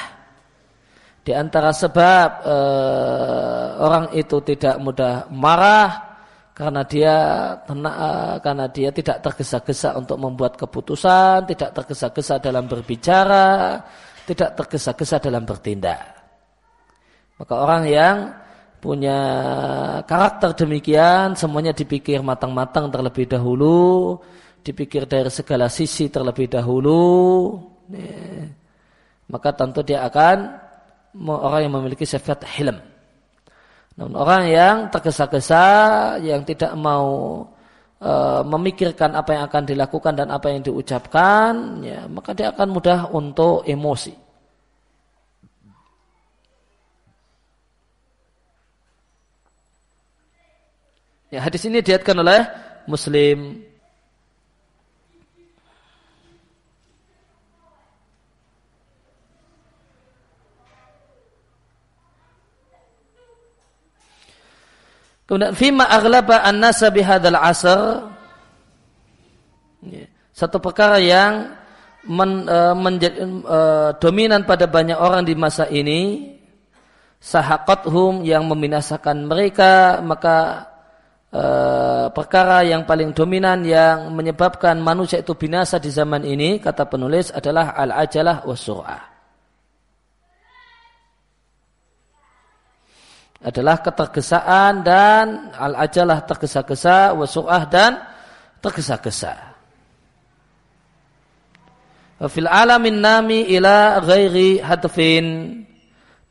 Di 1.24 1.32
antara 1.32 1.72
sebab 1.72 2.28
uh, 2.44 3.66
orang 3.80 4.12
itu 4.12 4.42
tidak 4.44 4.76
mudah 4.82 5.30
marah 5.32 6.18
karena 6.54 6.82
dia 6.86 7.16
uh, 7.66 8.36
karena 8.38 8.66
dia 8.70 8.90
tidak 8.94 9.22
tergesa-gesa 9.22 9.98
untuk 9.98 10.18
membuat 10.18 10.54
keputusan, 10.54 11.46
tidak 11.50 11.74
tergesa-gesa 11.74 12.38
dalam 12.38 12.66
berbicara, 12.70 13.80
tidak 14.26 14.54
tergesa-gesa 14.54 15.16
dalam 15.18 15.42
bertindak. 15.42 16.13
Maka 17.34 17.54
orang 17.58 17.82
yang 17.90 18.16
punya 18.78 19.18
karakter 20.04 20.52
demikian 20.54 21.32
semuanya 21.34 21.72
dipikir 21.72 22.20
matang-matang 22.20 22.92
terlebih 22.92 23.24
dahulu, 23.24 24.20
dipikir 24.60 25.08
dari 25.08 25.32
segala 25.32 25.72
sisi 25.72 26.12
terlebih 26.12 26.52
dahulu. 26.52 27.56
Maka 29.28 29.48
tentu 29.56 29.80
dia 29.80 30.04
akan 30.04 30.36
orang 31.26 31.60
yang 31.64 31.72
memiliki 31.80 32.04
sifat 32.04 32.44
hilm. 32.44 32.76
Namun 33.94 34.14
orang 34.18 34.42
yang 34.50 34.76
tergesa-gesa, 34.90 35.66
yang 36.18 36.42
tidak 36.42 36.74
mau 36.74 37.40
e, 38.02 38.12
memikirkan 38.42 39.14
apa 39.14 39.38
yang 39.38 39.42
akan 39.46 39.62
dilakukan 39.70 40.12
dan 40.18 40.28
apa 40.34 40.50
yang 40.50 40.66
diucapkan, 40.66 41.78
ya, 41.78 42.10
maka 42.10 42.34
dia 42.34 42.50
akan 42.50 42.68
mudah 42.74 43.14
untuk 43.14 43.62
emosi. 43.62 44.23
Ya, 51.34 51.42
hadis 51.42 51.66
ini 51.66 51.82
diatkan 51.82 52.14
oleh 52.14 52.46
Muslim. 52.86 53.58
Kemudian 65.26 65.58
fima 65.58 65.90
aghlaba 65.90 66.46
an-nasa 66.46 66.94
bihadzal 66.94 67.34
asr 67.34 68.14
ya, 69.90 70.06
satu 70.30 70.62
perkara 70.62 71.02
yang 71.02 71.50
men, 72.06 72.46
uh, 72.46 72.78
menjadi 72.78 73.26
uh, 73.42 73.90
dominan 73.98 74.46
pada 74.46 74.70
banyak 74.70 74.94
orang 74.94 75.26
di 75.26 75.34
masa 75.34 75.66
ini 75.66 76.30
sahaqathum 77.18 78.22
yang 78.22 78.46
membinasakan 78.46 79.26
mereka 79.26 79.98
maka 79.98 80.70
e, 81.34 81.44
perkara 82.14 82.62
yang 82.62 82.86
paling 82.86 83.10
dominan 83.10 83.66
yang 83.66 84.14
menyebabkan 84.14 84.78
manusia 84.78 85.18
itu 85.18 85.34
binasa 85.34 85.82
di 85.82 85.90
zaman 85.90 86.22
ini 86.22 86.62
kata 86.62 86.86
penulis 86.86 87.34
adalah 87.34 87.74
al-ajalah 87.74 88.46
wasur'ah 88.46 89.14
adalah 93.44 93.84
ketergesaan 93.84 94.80
dan 94.80 95.52
al-ajalah 95.52 96.24
tergesa-gesa, 96.24 97.12
wasu'ah 97.12 97.62
dan 97.68 98.00
tergesa-gesa. 98.64 99.52
Fil 102.24 102.48
alamin 102.48 103.04
nami 103.04 103.44
ila 103.52 104.00
ghairi 104.00 104.64
hadfin. 104.64 105.60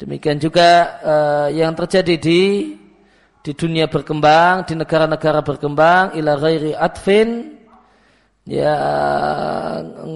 Demikian 0.01 0.41
juga 0.41 0.69
uh, 1.05 1.47
yang 1.53 1.77
terjadi 1.77 2.17
di 2.17 2.41
di 3.43 3.51
dunia 3.51 3.91
berkembang, 3.91 4.63
di 4.63 4.73
negara-negara 4.79 5.43
berkembang 5.43 6.15
ila 6.15 6.39
ghairi 6.39 6.71
adfin 6.71 7.59
ya 8.47 8.75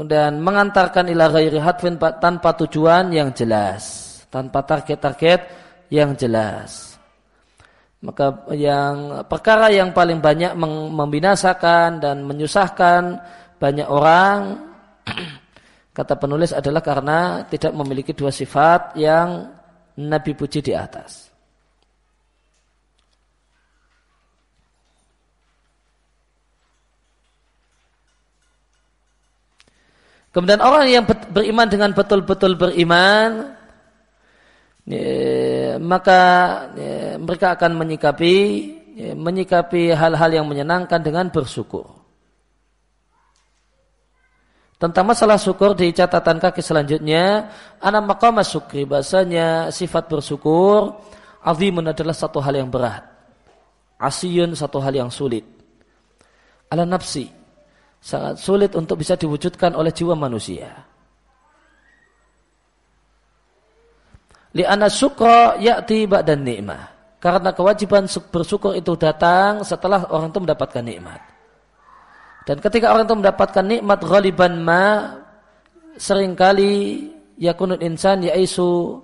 dan 0.08 0.40
mengantarkan 0.40 1.12
ila 1.12 1.28
ghairi 1.36 1.60
hadfin 1.60 2.00
tanpa 2.00 2.56
tujuan 2.64 3.12
yang 3.12 3.36
jelas, 3.36 4.24
tanpa 4.32 4.64
target-target 4.64 5.44
yang 5.92 6.16
jelas. 6.16 6.96
Maka 8.00 8.48
yang 8.56 9.28
perkara 9.28 9.76
yang 9.76 9.92
paling 9.92 10.24
banyak 10.24 10.56
membinasakan 10.96 12.00
dan 12.00 12.24
menyusahkan 12.24 13.20
banyak 13.60 13.90
orang 13.90 14.64
kata 15.98 16.16
penulis 16.16 16.56
adalah 16.56 16.80
karena 16.80 17.44
tidak 17.52 17.76
memiliki 17.76 18.16
dua 18.16 18.32
sifat 18.32 18.96
yang 18.96 19.52
Nabi 20.00 20.32
puji 20.32 20.64
di 20.64 20.72
atas. 20.72 21.27
Kemudian 30.38 30.62
orang 30.62 30.86
yang 30.86 31.02
beriman 31.34 31.66
dengan 31.66 31.98
betul-betul 31.98 32.54
beriman 32.62 33.58
ya, 34.86 35.82
maka 35.82 36.22
ya, 36.78 37.18
mereka 37.18 37.58
akan 37.58 37.74
menyikapi 37.74 38.36
ya, 38.94 39.18
menyikapi 39.18 39.98
hal-hal 39.98 40.30
yang 40.30 40.46
menyenangkan 40.46 41.02
dengan 41.02 41.34
bersyukur. 41.34 41.90
Tentang 44.78 45.10
masalah 45.10 45.42
syukur 45.42 45.74
di 45.74 45.90
catatan 45.90 46.38
kaki 46.38 46.62
selanjutnya, 46.62 47.50
anak 47.82 48.06
maqamah 48.06 48.46
syukri 48.46 48.86
bahasanya 48.86 49.74
sifat 49.74 50.06
bersyukur 50.06 51.02
azimun 51.42 51.90
adalah 51.90 52.14
satu 52.14 52.38
hal 52.38 52.62
yang 52.62 52.70
berat. 52.70 53.02
Asiyun 53.98 54.54
satu 54.54 54.78
hal 54.86 54.94
yang 54.94 55.10
sulit. 55.10 55.50
Ala 56.70 56.86
nafsi 56.86 57.37
sangat 57.98 58.40
sulit 58.40 58.72
untuk 58.78 59.02
bisa 59.02 59.18
diwujudkan 59.20 59.74
oleh 59.74 59.92
jiwa 59.92 60.14
manusia. 60.14 60.72
Li'anna 64.58 64.90
syukra 64.90 65.60
ya'ti 65.62 66.10
ba'dan 66.10 66.42
ni'mah. 66.42 66.84
Karena 67.18 67.50
kewajiban 67.54 68.06
bersyukur 68.30 68.78
itu 68.78 68.94
datang 68.94 69.66
setelah 69.66 70.06
orang 70.14 70.30
itu 70.30 70.40
mendapatkan 70.42 70.86
nikmat. 70.86 71.22
Dan 72.48 72.64
ketika 72.64 72.94
orang 72.94 73.10
itu 73.10 73.18
mendapatkan 73.18 73.66
nikmat 73.66 74.00
ghaliban 74.06 74.54
ma 74.62 75.18
sering 75.98 76.38
kali 76.38 77.10
yakunul 77.36 77.82
insan 77.84 78.24
yaisu 78.24 79.02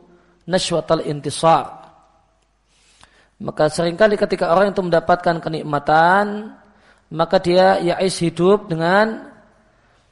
nashwatal 0.48 1.04
intisar. 1.04 1.84
Maka 3.44 3.68
sering 3.68 4.00
kali 4.00 4.16
ketika 4.16 4.56
orang 4.56 4.72
itu 4.72 4.80
mendapatkan 4.80 5.44
kenikmatan, 5.44 6.56
maka 7.14 7.38
dia 7.38 7.78
yais 7.78 8.18
hidup 8.18 8.66
dengan 8.66 9.30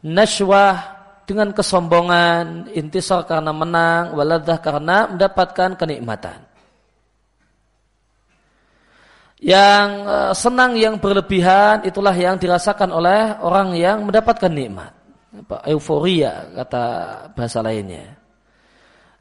nashwah 0.05 1.01
dengan 1.25 1.55
kesombongan, 1.55 2.69
intisar 2.75 3.23
karena 3.23 3.49
menang, 3.55 4.13
waladah 4.13 4.59
karena 4.59 5.09
mendapatkan 5.09 5.79
kenikmatan. 5.79 6.43
Yang 9.41 9.87
eh, 10.05 10.33
senang 10.37 10.77
yang 10.77 11.01
berlebihan 11.01 11.81
itulah 11.87 12.13
yang 12.13 12.37
dirasakan 12.37 12.93
oleh 12.93 13.41
orang 13.41 13.73
yang 13.73 14.05
mendapatkan 14.05 14.51
nikmat. 14.51 14.93
Euforia 15.65 16.51
kata 16.53 16.83
bahasa 17.33 17.63
lainnya. 17.63 18.19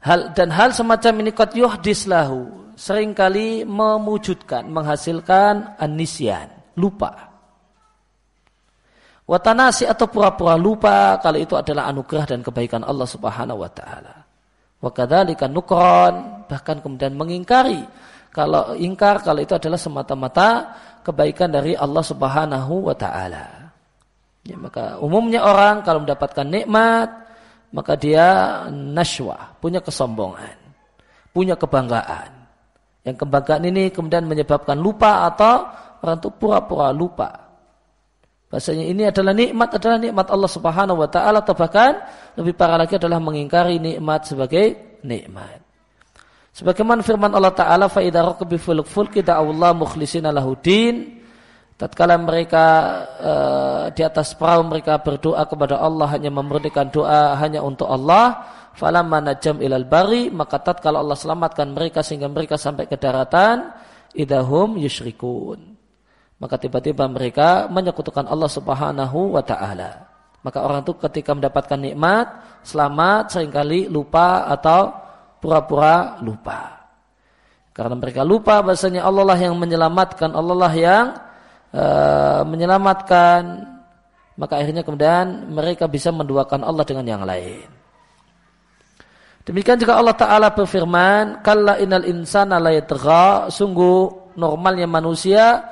Hal 0.03 0.35
dan 0.35 0.51
hal 0.51 0.75
semacam 0.75 1.23
ini 1.23 1.31
kot 1.31 1.55
yuhdis 1.55 2.11
lahu 2.11 2.67
sering 2.75 3.15
kali 3.15 3.63
memujudkan, 3.63 4.67
menghasilkan 4.67 5.79
anisian, 5.79 6.51
lupa. 6.75 7.30
Watanasi 9.29 9.85
atau 9.85 10.09
pura-pura 10.09 10.57
lupa 10.57 11.15
kalau 11.21 11.37
itu 11.37 11.53
adalah 11.55 11.87
anugerah 11.87 12.25
dan 12.25 12.39
kebaikan 12.41 12.81
Allah 12.81 13.07
Subhanahu 13.07 13.61
wa 13.61 13.71
taala. 13.71 14.25
Wa 14.81 14.89
kadzalika 14.89 15.45
nukron 15.45 16.45
bahkan 16.49 16.81
kemudian 16.81 17.13
mengingkari 17.13 17.85
kalau 18.33 18.73
ingkar 18.73 19.21
kalau 19.21 19.39
itu 19.39 19.53
adalah 19.53 19.77
semata-mata 19.77 20.73
kebaikan 21.05 21.53
dari 21.53 21.77
Allah 21.77 22.01
Subhanahu 22.01 22.89
wa 22.89 22.95
taala. 22.97 23.71
Ya, 24.41 24.57
maka 24.57 24.97
umumnya 24.97 25.45
orang 25.45 25.85
kalau 25.85 26.01
mendapatkan 26.01 26.47
nikmat 26.49 27.13
maka 27.71 27.95
dia 27.95 28.27
naswa, 28.73 29.55
punya 29.61 29.79
kesombongan, 29.79 30.57
punya 31.31 31.55
kebanggaan. 31.55 32.41
Yang 33.05 33.15
kebanggaan 33.21 33.63
ini 33.69 33.93
kemudian 33.93 34.27
menyebabkan 34.27 34.75
lupa 34.75 35.29
atau 35.29 35.71
orang 36.03 36.17
itu 36.19 36.29
pura-pura 36.35 36.89
lupa 36.91 37.50
Bahasanya 38.51 38.83
ini 38.83 39.07
adalah 39.07 39.31
nikmat 39.31 39.79
adalah 39.79 39.95
nikmat 39.95 40.27
Allah 40.27 40.51
Subhanahu 40.51 40.99
wa 40.99 41.07
taala. 41.07 41.39
Atau 41.39 41.55
bahkan 41.55 41.95
lebih 42.35 42.51
parah 42.59 42.75
lagi 42.75 42.99
adalah 42.99 43.23
mengingkari 43.23 43.79
nikmat 43.79 44.27
sebagai 44.27 44.99
nikmat. 45.07 45.63
Sebagaimana 46.51 46.99
firman 46.99 47.31
Allah 47.31 47.55
taala 47.55 47.87
fa 47.87 48.03
idza 48.03 48.19
raqabu 48.19 48.59
fil 48.59 48.83
fulki 48.83 49.23
Allah 49.23 49.71
mukhlishina 49.71 50.35
lahudin 50.35 51.23
tatkala 51.79 52.19
mereka 52.19 52.65
uh, 53.17 53.83
di 53.95 54.03
atas 54.03 54.35
perahu 54.35 54.67
mereka 54.67 54.99
berdoa 54.99 55.47
kepada 55.47 55.79
Allah 55.79 56.11
hanya 56.11 56.29
memurnikan 56.29 56.91
doa 56.91 57.39
hanya 57.39 57.63
untuk 57.63 57.87
Allah 57.87 58.45
falamma 58.77 59.31
najam 59.31 59.57
ilal 59.63 59.87
bari 59.89 60.29
maka 60.29 60.61
tatkala 60.61 61.01
Allah 61.01 61.17
selamatkan 61.17 61.73
mereka 61.73 62.05
sehingga 62.05 62.29
mereka 62.29 62.59
sampai 62.59 62.85
ke 62.85 62.99
daratan 62.99 63.73
idahum 64.13 64.77
yusyrikun 64.77 65.70
maka 66.41 66.57
tiba-tiba 66.57 67.05
mereka 67.05 67.69
menyekutukan 67.69 68.25
Allah 68.25 68.49
Subhanahu 68.49 69.37
wa 69.37 69.45
taala. 69.45 70.09
Maka 70.41 70.65
orang 70.65 70.81
itu 70.81 70.97
ketika 70.97 71.37
mendapatkan 71.37 71.77
nikmat, 71.77 72.25
selamat 72.65 73.29
sering 73.29 73.53
kali 73.53 73.85
lupa 73.85 74.49
atau 74.49 74.89
pura-pura 75.37 76.17
lupa. 76.25 76.89
Karena 77.77 77.93
mereka 77.93 78.25
lupa 78.25 78.57
bahasanya 78.65 79.05
Allah 79.05 79.21
lah 79.21 79.37
yang 79.37 79.53
menyelamatkan, 79.53 80.33
Allah 80.33 80.55
lah 80.57 80.73
yang 80.73 81.05
uh, 81.77 82.41
menyelamatkan. 82.49 83.69
Maka 84.33 84.65
akhirnya 84.65 84.81
kemudian 84.81 85.45
mereka 85.53 85.85
bisa 85.85 86.09
menduakan 86.09 86.65
Allah 86.65 86.81
dengan 86.81 87.05
yang 87.05 87.21
lain. 87.21 87.69
Demikian 89.45 89.77
juga 89.77 90.01
Allah 90.01 90.17
Ta'ala 90.17 90.49
berfirman, 90.57 91.45
Kalla 91.45 91.77
inal 91.77 92.09
insana 92.09 92.57
la 92.57 92.73
sungguh 93.45 94.33
normalnya 94.41 94.89
manusia 94.89 95.69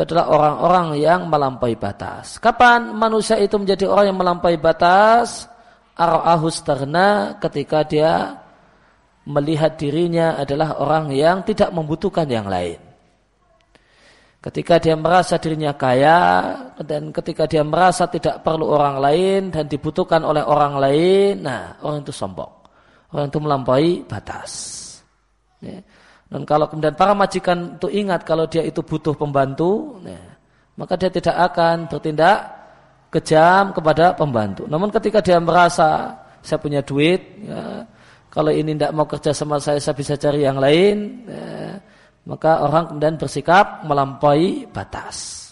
itu 0.00 0.16
adalah 0.16 0.32
orang-orang 0.32 0.96
yang 0.96 1.28
melampaui 1.28 1.76
batas. 1.76 2.40
Kapan 2.40 2.96
manusia 2.96 3.36
itu 3.36 3.60
menjadi 3.60 3.84
orang 3.84 4.08
yang 4.08 4.16
melampaui 4.16 4.56
batas? 4.56 5.44
Ar'ahus 5.92 6.64
terna 6.64 7.36
ketika 7.36 7.84
dia 7.84 8.40
melihat 9.28 9.76
dirinya 9.76 10.40
adalah 10.40 10.80
orang 10.80 11.12
yang 11.12 11.44
tidak 11.44 11.68
membutuhkan 11.76 12.24
yang 12.24 12.48
lain. 12.48 12.80
Ketika 14.40 14.80
dia 14.80 14.96
merasa 14.96 15.36
dirinya 15.36 15.76
kaya 15.76 16.18
dan 16.80 17.12
ketika 17.12 17.44
dia 17.44 17.60
merasa 17.60 18.08
tidak 18.08 18.40
perlu 18.40 18.72
orang 18.72 18.96
lain 18.96 19.40
dan 19.52 19.68
dibutuhkan 19.68 20.24
oleh 20.24 20.40
orang 20.40 20.80
lain, 20.80 21.44
nah 21.44 21.76
orang 21.84 22.00
itu 22.00 22.16
sombong. 22.16 22.48
Orang 23.12 23.28
itu 23.28 23.36
melampaui 23.36 24.00
batas. 24.08 24.52
Ya. 25.60 25.84
Dan 26.30 26.46
kalau 26.46 26.70
kemudian 26.70 26.94
para 26.94 27.10
majikan 27.10 27.74
itu 27.74 27.90
ingat 27.90 28.22
kalau 28.22 28.46
dia 28.46 28.62
itu 28.62 28.86
butuh 28.86 29.18
pembantu, 29.18 29.98
ya, 30.06 30.38
maka 30.78 30.94
dia 30.94 31.10
tidak 31.10 31.34
akan 31.50 31.90
bertindak 31.90 32.38
kejam 33.10 33.74
kepada 33.74 34.14
pembantu. 34.14 34.70
Namun 34.70 34.94
ketika 34.94 35.18
dia 35.18 35.42
merasa 35.42 36.14
saya 36.38 36.62
punya 36.62 36.86
duit, 36.86 37.18
ya, 37.42 37.82
kalau 38.30 38.54
ini 38.54 38.78
tidak 38.78 38.94
mau 38.94 39.10
kerja 39.10 39.34
sama 39.34 39.58
saya, 39.58 39.82
saya 39.82 39.98
bisa 39.98 40.14
cari 40.14 40.46
yang 40.46 40.62
lain, 40.62 41.26
ya, 41.26 41.82
maka 42.30 42.62
orang 42.62 42.94
kemudian 42.94 43.18
bersikap 43.18 43.82
melampaui 43.82 44.70
batas. 44.70 45.50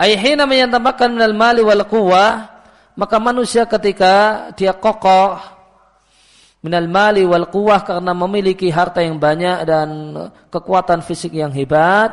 Ayhina 0.00 0.48
yang 0.48 0.72
tambahkan 0.72 1.12
minal 1.12 1.36
mali 1.36 1.60
wal 1.60 1.84
quwwah 1.84 2.55
maka 2.96 3.16
manusia 3.20 3.68
ketika 3.68 4.48
dia 4.56 4.72
kokoh 4.72 5.36
minal 6.64 6.88
mali 6.90 7.22
wal 7.22 7.46
kuwah 7.46 7.84
karena 7.86 8.10
memiliki 8.16 8.72
harta 8.72 9.04
yang 9.04 9.20
banyak 9.20 9.62
dan 9.68 9.88
kekuatan 10.50 11.04
fisik 11.04 11.30
yang 11.36 11.54
hebat, 11.54 12.10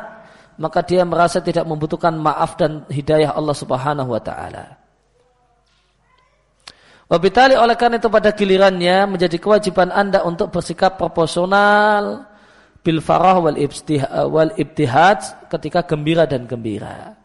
maka 0.60 0.84
dia 0.86 1.02
merasa 1.02 1.42
tidak 1.42 1.66
membutuhkan 1.66 2.14
maaf 2.14 2.54
dan 2.54 2.86
hidayah 2.86 3.34
Allah 3.34 3.56
Subhanahu 3.56 4.14
wa 4.14 4.22
taala. 4.22 4.78
Wabitali 7.10 7.58
oleh 7.58 7.76
karena 7.76 8.00
itu 8.00 8.08
pada 8.08 8.32
gilirannya 8.32 9.10
menjadi 9.10 9.36
kewajiban 9.36 9.92
Anda 9.92 10.24
untuk 10.24 10.54
bersikap 10.54 10.96
proporsional 10.96 12.24
bil 12.80 13.00
farah 13.00 13.40
wal, 13.40 14.50
ibtihad 14.56 15.48
ketika 15.52 15.84
gembira 15.84 16.24
dan 16.24 16.48
gembira. 16.48 17.23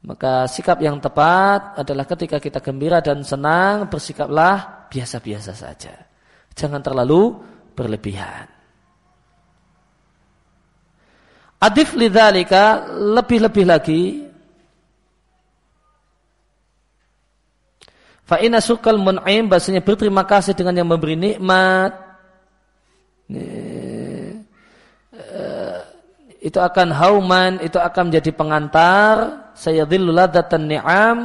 Maka 0.00 0.48
sikap 0.48 0.80
yang 0.80 0.96
tepat 0.96 1.76
adalah 1.76 2.08
ketika 2.08 2.40
kita 2.40 2.64
gembira 2.64 3.04
dan 3.04 3.20
senang 3.20 3.84
bersikaplah 3.92 4.88
biasa-biasa 4.88 5.52
saja. 5.52 5.92
Jangan 6.56 6.80
terlalu 6.80 7.36
berlebihan. 7.76 8.48
Adif 11.60 11.92
lidzalika 11.92 12.88
lebih-lebih 12.88 13.64
lagi 13.68 14.02
Fa 18.30 18.38
inna 18.38 18.62
sukal 18.62 18.94
mun'im 18.94 19.50
bahasanya 19.50 19.82
berterima 19.82 20.22
kasih 20.22 20.54
dengan 20.54 20.78
yang 20.78 20.86
memberi 20.86 21.18
nikmat. 21.18 21.90
Eh, 23.26 24.38
itu 26.38 26.54
akan 26.62 26.94
hauman, 26.94 27.58
itu 27.58 27.74
akan 27.74 28.06
menjadi 28.06 28.30
pengantar 28.30 29.49
saya 29.60 29.84
ladzatan 29.84 30.64
ni'am 30.72 31.18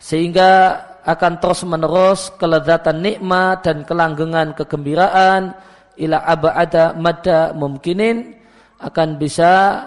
sehingga 0.00 0.80
akan 1.04 1.36
terus 1.36 1.60
menerus 1.68 2.32
kelezatan 2.40 3.04
nikmat 3.04 3.60
dan 3.60 3.84
kelanggengan 3.84 4.56
kegembiraan 4.56 5.52
ila 6.00 6.24
abada 6.24 6.96
mada 6.96 7.52
mungkinin 7.52 8.40
akan 8.80 9.20
bisa 9.20 9.84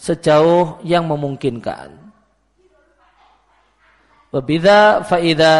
sejauh 0.00 0.80
yang 0.80 1.04
memungkinkan. 1.04 2.00
Wabida 4.32 5.04
faida 5.04 5.56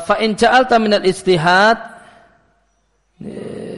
fa 0.00 0.14
in 0.24 0.32
ja'alta 0.32 0.80
minal 0.80 1.04
istihad 1.04 1.76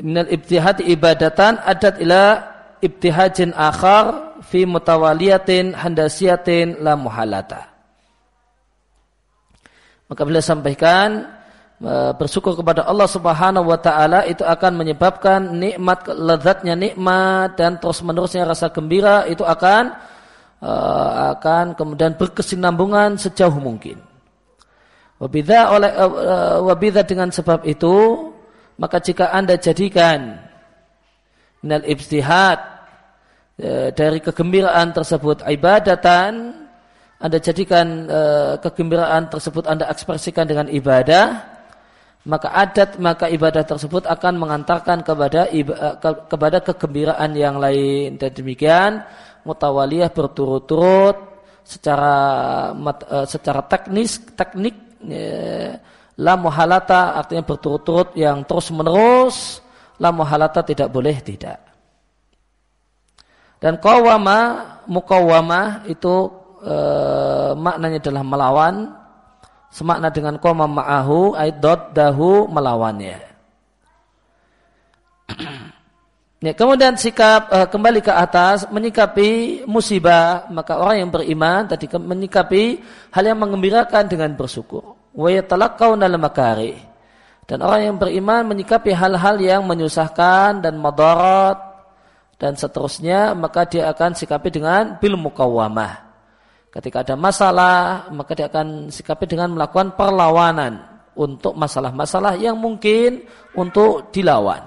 minal 0.06 0.28
ibtihad 0.30 0.82
ibadatan 0.86 1.58
adat 1.58 1.98
ila 1.98 2.46
ibtihajin 2.78 3.50
akhar 3.56 4.38
fi 4.46 4.62
mutawaliyatin 4.62 5.74
handasiyatin 5.74 6.78
la 6.86 6.94
muhalata 6.94 7.66
maka 10.06 10.22
beliau 10.22 10.44
sampaikan 10.44 11.36
bersyukur 12.16 12.56
kepada 12.56 12.88
Allah 12.88 13.04
Subhanahu 13.04 13.68
wa 13.68 13.76
taala 13.76 14.24
itu 14.24 14.40
akan 14.40 14.80
menyebabkan 14.80 15.52
nikmat 15.52 16.08
lezatnya 16.08 16.72
nikmat 16.72 17.58
dan 17.60 17.76
terus 17.76 18.00
menerusnya 18.00 18.48
rasa 18.48 18.72
gembira 18.72 19.28
itu 19.28 19.44
akan 19.44 19.92
uh, 20.64 21.36
akan 21.36 21.76
kemudian 21.76 22.16
berkesinambungan 22.16 23.20
sejauh 23.20 23.60
mungkin. 23.60 24.00
Wabida 25.16 25.72
oleh 25.72 25.90
uh, 25.96 26.60
wabida 26.60 27.00
dengan 27.00 27.32
sebab 27.32 27.64
itu 27.64 28.28
maka 28.76 29.00
jika 29.00 29.32
Anda 29.32 29.56
jadikan 29.56 30.36
minal 31.64 31.84
ibtihad 31.88 32.58
uh, 33.56 33.88
dari 33.96 34.20
kegembiraan 34.20 34.92
tersebut 34.92 35.40
ibadatan 35.48 36.64
anda 37.16 37.40
jadikan 37.40 38.12
kegembiraan 38.60 39.32
tersebut 39.32 39.64
Anda 39.64 39.88
ekspresikan 39.88 40.44
dengan 40.44 40.68
ibadah, 40.68 41.56
maka 42.26 42.50
adat 42.50 42.98
maka 42.98 43.30
ibadah 43.30 43.62
tersebut 43.62 44.02
akan 44.04 44.34
mengantarkan 44.42 45.06
kepada 45.06 45.46
eh, 45.48 45.62
ke, 46.02 46.10
kepada 46.26 46.58
kegembiraan 46.60 47.32
yang 47.38 47.62
lain. 47.62 48.18
Dan 48.18 48.34
demikian 48.34 49.06
mutawaliyah 49.46 50.10
berturut-turut 50.10 51.16
secara 51.62 52.18
eh, 52.74 53.26
secara 53.30 53.62
teknis 53.70 54.18
teknik 54.34 54.85
ya, 55.06 55.78
la 56.18 56.34
muhalata 56.34 57.16
artinya 57.16 57.46
berturut-turut 57.46 58.18
yang 58.18 58.42
terus 58.42 58.68
menerus 58.74 59.62
la 60.02 60.10
muhalata 60.12 60.60
tidak 60.66 60.90
boleh 60.92 61.16
tidak 61.22 61.66
dan 63.56 63.80
kawama 63.80 64.62
mukawama 64.84 65.86
itu 65.88 66.28
e, 66.60 66.76
maknanya 67.56 67.98
adalah 68.04 68.22
melawan 68.22 68.74
semakna 69.76 70.08
dengan 70.08 70.40
koma 70.40 70.64
ma'ahu 70.64 71.36
dot 71.60 71.92
dahu 71.92 72.48
melawannya. 72.48 73.18
Ya, 76.40 76.52
kemudian 76.60 76.96
sikap 76.96 77.52
uh, 77.52 77.68
kembali 77.68 78.00
ke 78.00 78.12
atas 78.12 78.64
menyikapi 78.72 79.62
musibah 79.68 80.48
maka 80.48 80.80
orang 80.80 81.04
yang 81.04 81.10
beriman 81.12 81.68
tadi 81.68 81.90
menyikapi 81.92 82.80
hal 83.12 83.24
yang 83.26 83.36
mengembirakan 83.36 84.08
dengan 84.08 84.32
bersyukur. 84.32 84.95
Dan 87.46 87.64
orang 87.64 87.80
yang 87.88 87.96
beriman 87.96 88.44
menyikapi 88.52 88.92
hal-hal 88.92 89.36
yang 89.40 89.62
menyusahkan 89.64 90.60
dan 90.60 90.76
madarat 90.76 91.56
dan 92.36 92.52
seterusnya 92.52 93.32
maka 93.32 93.64
dia 93.64 93.88
akan 93.88 94.12
sikapi 94.12 94.52
dengan 94.52 95.00
bil 95.00 95.16
mukawamah 95.16 96.06
Ketika 96.76 97.00
ada 97.00 97.16
masalah, 97.16 98.04
maka 98.12 98.36
dia 98.36 98.52
akan 98.52 98.92
sikapi 98.92 99.24
dengan 99.24 99.56
melakukan 99.56 99.96
perlawanan 99.96 100.84
untuk 101.16 101.56
masalah-masalah 101.56 102.36
yang 102.36 102.52
mungkin 102.52 103.24
untuk 103.56 104.12
dilawan. 104.12 104.60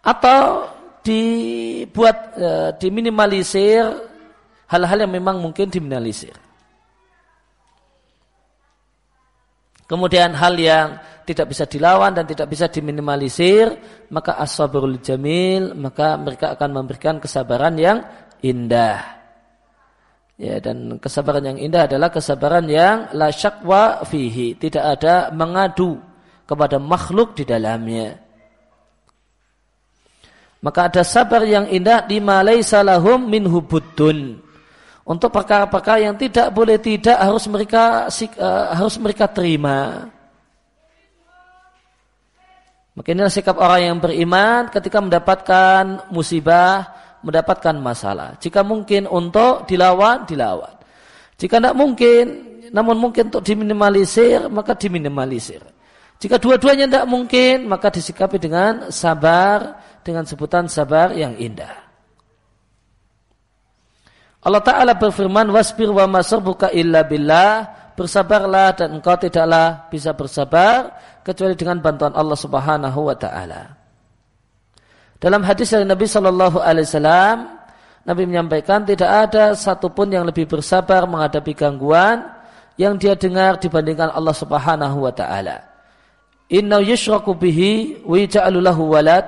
Atau 0.00 0.64
dibuat, 1.04 2.40
e, 2.40 2.48
diminimalisir 2.80 3.84
hal-hal 4.64 5.04
yang 5.04 5.12
memang 5.12 5.44
mungkin 5.44 5.68
diminimalisir. 5.68 6.32
Kemudian 9.86 10.34
hal 10.34 10.58
yang 10.58 10.98
tidak 11.22 11.54
bisa 11.54 11.66
dilawan 11.66 12.10
dan 12.10 12.26
tidak 12.26 12.50
bisa 12.50 12.66
diminimalisir, 12.66 13.70
maka 14.10 14.34
as 14.38 14.58
jamil, 15.02 15.74
maka 15.78 16.18
mereka 16.18 16.58
akan 16.58 16.70
memberikan 16.82 17.22
kesabaran 17.22 17.74
yang 17.78 18.02
indah. 18.42 19.16
Ya, 20.36 20.60
dan 20.60 21.00
kesabaran 21.00 21.54
yang 21.54 21.58
indah 21.58 21.88
adalah 21.88 22.12
kesabaran 22.12 22.66
yang 22.68 23.08
la 23.16 23.32
syakwa 23.32 24.04
fihi, 24.04 24.58
tidak 24.60 25.00
ada 25.00 25.32
mengadu 25.32 25.96
kepada 26.44 26.76
makhluk 26.76 27.32
di 27.38 27.48
dalamnya. 27.48 28.26
Maka 30.66 30.90
ada 30.90 31.02
sabar 31.06 31.46
yang 31.46 31.70
indah 31.70 32.04
di 32.04 32.18
laisa 32.18 32.82
lahum 32.82 33.28
min 33.28 33.46
hubudun. 33.46 34.45
Untuk 35.06 35.30
perkara-perkara 35.30 36.02
yang 36.02 36.18
tidak 36.18 36.50
boleh 36.50 36.82
tidak 36.82 37.14
harus 37.14 37.46
mereka 37.46 38.10
uh, 38.10 38.74
harus 38.74 38.98
mereka 38.98 39.30
terima. 39.30 40.10
Maka 42.90 43.14
inilah 43.14 43.30
sikap 43.30 43.54
orang 43.54 43.80
yang 43.86 43.98
beriman 44.02 44.66
ketika 44.66 44.98
mendapatkan 44.98 46.10
musibah, 46.10 46.90
mendapatkan 47.22 47.78
masalah. 47.78 48.34
Jika 48.42 48.66
mungkin 48.66 49.06
untuk 49.06 49.70
dilawan, 49.70 50.26
dilawan. 50.26 50.74
Jika 51.38 51.62
tidak 51.62 51.76
mungkin, 51.78 52.24
namun 52.74 52.98
mungkin 52.98 53.30
untuk 53.30 53.46
diminimalisir, 53.46 54.50
maka 54.50 54.74
diminimalisir. 54.74 55.62
Jika 56.18 56.40
dua-duanya 56.42 56.90
tidak 56.90 57.06
mungkin, 57.06 57.70
maka 57.70 57.94
disikapi 57.94 58.42
dengan 58.42 58.90
sabar, 58.90 59.78
dengan 60.02 60.26
sebutan 60.26 60.66
sabar 60.66 61.14
yang 61.14 61.38
indah. 61.38 61.85
Allah 64.46 64.62
Ta'ala 64.62 64.94
berfirman, 64.94 65.50
Wasbir 65.50 65.90
wa 65.90 66.06
buka 66.38 66.70
illa 66.70 67.02
billah, 67.02 67.66
bersabarlah 67.98 68.78
dan 68.78 68.94
engkau 68.94 69.18
tidaklah 69.18 69.90
bisa 69.90 70.14
bersabar, 70.14 70.94
kecuali 71.26 71.58
dengan 71.58 71.82
bantuan 71.82 72.14
Allah 72.14 72.38
Subhanahu 72.38 73.10
wa 73.10 73.16
Ta'ala. 73.18 73.74
Dalam 75.18 75.42
hadis 75.42 75.74
dari 75.74 75.82
Nabi 75.82 76.06
Shallallahu 76.06 76.62
Alaihi 76.62 76.86
Wasallam, 76.86 77.36
Nabi 78.06 78.22
menyampaikan 78.22 78.86
tidak 78.86 79.10
ada 79.10 79.58
satupun 79.58 80.14
yang 80.14 80.22
lebih 80.22 80.46
bersabar 80.46 81.02
menghadapi 81.10 81.50
gangguan 81.50 82.22
yang 82.78 82.94
dia 82.94 83.18
dengar 83.18 83.58
dibandingkan 83.58 84.14
Allah 84.14 84.36
Subhanahu 84.36 85.10
Wa 85.10 85.12
Taala. 85.16 85.66
Inna 86.54 86.78
yushraku 86.78 87.34
bihi 87.34 88.06
wa 88.06 88.14
lahu 88.62 88.94
walad. 88.94 89.26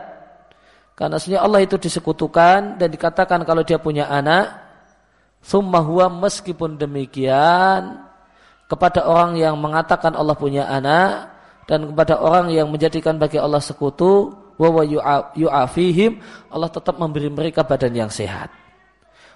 Karena 0.95 1.19
sebenarnya 1.19 1.43
Allah 1.43 1.61
itu 1.67 1.75
disekutukan 1.75 2.79
dan 2.79 2.87
dikatakan 2.87 3.43
kalau 3.43 3.67
dia 3.67 3.83
punya 3.83 4.07
anak, 4.07 4.68
summa 5.41 5.81
huwa 5.81 6.11
meskipun 6.29 6.77
demikian 6.77 8.05
kepada 8.69 9.09
orang 9.09 9.41
yang 9.41 9.57
mengatakan 9.57 10.13
Allah 10.13 10.37
punya 10.37 10.69
anak, 10.69 11.39
dan 11.69 11.85
kepada 11.93 12.17
orang 12.17 12.49
yang 12.49 12.73
menjadikan 12.73 13.21
bagi 13.21 13.37
Allah 13.37 13.61
sekutu 13.61 14.33
wa 14.57 14.83
yu'afihim 15.37 16.19
Allah 16.49 16.73
tetap 16.73 16.97
memberi 16.97 17.29
mereka 17.29 17.61
badan 17.63 17.93
yang 17.93 18.11
sehat. 18.11 18.49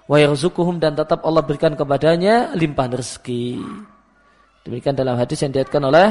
Wa 0.09 0.19
yarzukuhum 0.19 0.81
dan 0.81 0.97
tetap 0.97 1.23
Allah 1.23 1.45
berikan 1.45 1.77
kepadanya 1.77 2.51
limpahan 2.57 2.97
rezeki. 2.97 3.61
Demikian 4.67 4.97
dalam 4.97 5.15
hadis 5.15 5.45
yang 5.45 5.53
diatkan 5.53 5.79
oleh 5.79 6.07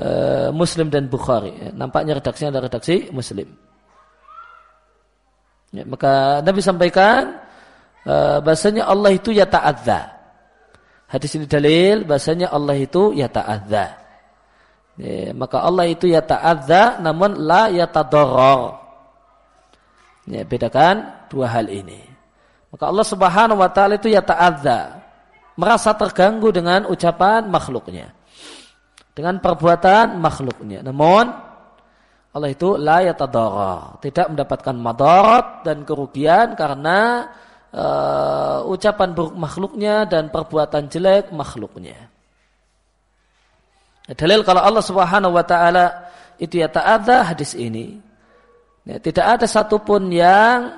uh, 0.00 0.48
Muslim 0.50 0.90
dan 0.90 1.06
Bukhari. 1.06 1.54
Nampaknya 1.76 2.18
redaksinya 2.18 2.58
adalah 2.58 2.66
redaksi 2.72 3.12
Muslim. 3.14 3.46
Ya, 5.70 5.84
maka 5.84 6.40
Nabi 6.40 6.60
sampaikan 6.64 7.36
uh, 8.06 8.38
bahasanya 8.44 8.86
Allah 8.86 9.10
itu 9.16 9.32
ya 9.34 9.48
ta'adza 9.48 10.18
Hadis 11.08 11.40
ini 11.40 11.48
dalil 11.48 12.04
bahasanya 12.04 12.52
Allah 12.52 12.76
itu 12.76 13.16
ya 13.16 13.32
ta'adza. 13.32 13.96
Ya, 15.00 15.32
maka 15.32 15.64
Allah 15.64 15.88
itu 15.88 16.04
ya 16.04 16.20
ta'adza 16.20 17.00
namun 17.00 17.48
la 17.48 17.72
ya. 17.72 17.88
Ya, 20.28 20.42
bedakan 20.44 21.24
dua 21.32 21.48
hal 21.48 21.72
ini. 21.72 22.04
Maka 22.68 22.92
Allah 22.92 23.06
subhanahu 23.08 23.56
wa 23.56 23.72
ta'ala 23.72 23.96
itu 23.96 24.12
ya 24.12 24.20
ta'adza. 24.20 25.00
Merasa 25.56 25.96
terganggu 25.96 26.52
dengan 26.52 26.84
ucapan 26.84 27.48
makhluknya. 27.48 28.12
Dengan 29.16 29.40
perbuatan 29.40 30.20
makhluknya. 30.20 30.84
Namun 30.84 31.24
Allah 32.36 32.50
itu 32.52 32.76
la 32.76 33.00
ya. 33.00 33.16
Tidak 33.16 34.26
mendapatkan 34.36 34.76
madarat 34.76 35.64
dan 35.64 35.88
kerugian 35.88 36.52
karena 36.52 37.32
uh, 37.72 38.64
ucapan 38.68 39.12
buruk 39.12 39.34
makhluknya 39.36 40.04
dan 40.08 40.32
perbuatan 40.32 40.88
jelek 40.88 41.32
makhluknya. 41.34 41.96
Dalil 44.08 44.40
kalau 44.40 44.64
Allah 44.64 44.80
Subhanahu 44.80 45.36
wa 45.36 45.44
taala 45.44 46.08
itu 46.40 46.64
ya 46.64 46.68
ta'adha 46.72 47.34
hadis 47.34 47.52
ini. 47.52 48.00
Ya, 48.88 48.96
tidak 48.96 49.36
ada 49.36 49.44
satupun 49.44 50.08
yang 50.08 50.72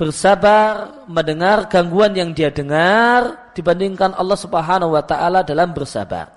bersabar 0.00 1.04
mendengar 1.10 1.68
gangguan 1.68 2.16
yang 2.16 2.32
dia 2.32 2.48
dengar 2.48 3.52
dibandingkan 3.52 4.16
Allah 4.16 4.38
Subhanahu 4.38 4.96
wa 4.96 5.04
taala 5.04 5.44
dalam 5.44 5.76
bersabar. 5.76 6.32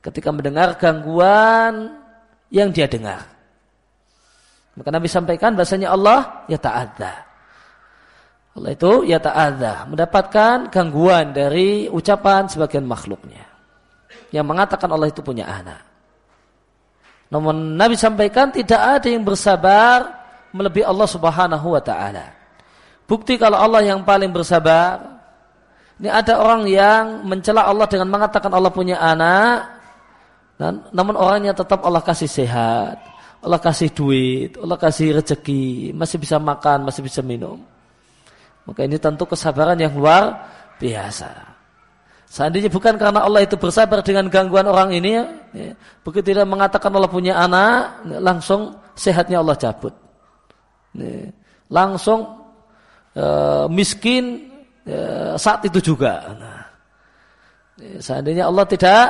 Ketika 0.00 0.32
mendengar 0.32 0.80
gangguan 0.80 1.92
yang 2.48 2.72
dia 2.72 2.88
dengar. 2.88 3.28
Maka 4.74 4.88
Nabi 4.90 5.08
sampaikan 5.12 5.52
bahasanya 5.52 5.92
Allah 5.92 6.48
ya 6.48 6.56
ta'adha. 6.56 7.33
Allah 8.54 8.70
itu 8.70 9.02
ya 9.02 9.18
ta'adha, 9.18 9.90
mendapatkan 9.90 10.70
gangguan 10.70 11.34
dari 11.34 11.90
ucapan 11.90 12.46
sebagian 12.46 12.86
makhluknya. 12.86 13.42
Yang 14.30 14.46
mengatakan 14.46 14.88
Allah 14.94 15.10
itu 15.10 15.26
punya 15.26 15.50
anak. 15.50 15.82
Namun 17.34 17.74
Nabi 17.74 17.98
sampaikan 17.98 18.54
tidak 18.54 18.78
ada 18.78 19.08
yang 19.10 19.26
bersabar 19.26 20.06
melebihi 20.54 20.86
Allah 20.86 21.08
subhanahu 21.10 21.74
wa 21.74 21.82
ta'ala. 21.82 22.30
Bukti 23.10 23.34
kalau 23.34 23.58
Allah 23.58 23.82
yang 23.82 24.06
paling 24.06 24.30
bersabar, 24.30 25.02
ini 25.98 26.06
ada 26.06 26.38
orang 26.38 26.70
yang 26.70 27.26
mencela 27.26 27.66
Allah 27.66 27.90
dengan 27.90 28.06
mengatakan 28.06 28.54
Allah 28.54 28.70
punya 28.70 29.02
anak, 29.02 29.66
dan, 30.54 30.86
namun 30.94 31.18
orangnya 31.18 31.58
tetap 31.58 31.82
Allah 31.82 32.06
kasih 32.06 32.30
sehat, 32.30 33.02
Allah 33.42 33.58
kasih 33.58 33.90
duit, 33.90 34.54
Allah 34.62 34.78
kasih 34.78 35.18
rezeki, 35.18 35.90
masih 35.90 36.22
bisa 36.22 36.38
makan, 36.38 36.86
masih 36.86 37.02
bisa 37.02 37.18
minum. 37.18 37.73
Maka 38.64 38.80
ini 38.88 38.96
tentu 38.96 39.28
kesabaran 39.28 39.76
yang 39.76 39.92
luar 39.92 40.48
biasa. 40.80 41.52
Seandainya 42.24 42.72
bukan 42.72 42.98
karena 42.98 43.22
Allah 43.22 43.44
itu 43.44 43.54
bersabar 43.54 44.02
dengan 44.02 44.26
gangguan 44.26 44.66
orang 44.66 44.90
ini, 44.90 45.14
ya, 45.14 45.24
ya, 45.54 45.72
begitu 46.02 46.34
dia 46.34 46.42
mengatakan 46.42 46.90
Allah 46.90 47.12
punya 47.12 47.38
anak, 47.38 48.02
ya, 48.08 48.18
langsung 48.18 48.74
sehatnya 48.98 49.38
Allah 49.38 49.54
cabut. 49.54 49.94
Ya, 50.96 51.30
langsung 51.70 52.50
uh, 53.14 53.70
miskin 53.70 54.50
uh, 54.88 55.38
saat 55.38 55.62
itu 55.68 55.94
juga. 55.94 56.34
Nah, 56.34 56.60
ya, 57.78 58.02
seandainya 58.02 58.50
Allah 58.50 58.66
tidak 58.66 59.02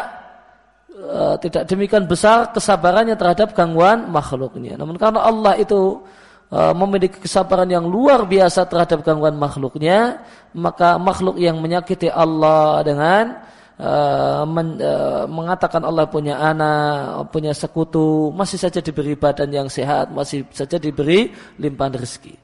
uh, 0.93 1.41
tidak 1.41 1.65
demikian 1.71 2.05
besar 2.05 2.53
kesabarannya 2.53 3.17
terhadap 3.17 3.57
gangguan 3.57 4.05
makhluknya. 4.11 4.77
Namun 4.77 5.01
karena 5.01 5.25
Allah 5.25 5.57
itu 5.57 6.03
E, 6.05 6.24
memiliki 6.55 7.19
kesabaran 7.19 7.67
yang 7.67 7.83
luar 7.83 8.31
biasa 8.31 8.71
terhadap 8.71 9.03
gangguan 9.03 9.35
makhluknya, 9.35 10.23
maka 10.55 11.03
makhluk 11.03 11.35
yang 11.35 11.59
menyakiti 11.59 12.07
Allah 12.07 12.79
dengan 12.87 13.43
uh, 13.83 14.47
men, 14.47 14.79
uh, 14.79 15.27
mengatakan 15.27 15.83
Allah 15.83 16.07
punya 16.07 16.39
anak, 16.39 17.27
punya 17.35 17.51
sekutu, 17.51 18.31
masih 18.31 18.55
saja 18.55 18.79
diberi 18.79 19.19
badan 19.19 19.51
yang 19.51 19.67
sehat, 19.67 20.15
masih 20.15 20.47
saja 20.55 20.79
diberi 20.79 21.35
limpahan 21.59 21.99
rezeki. 21.99 22.35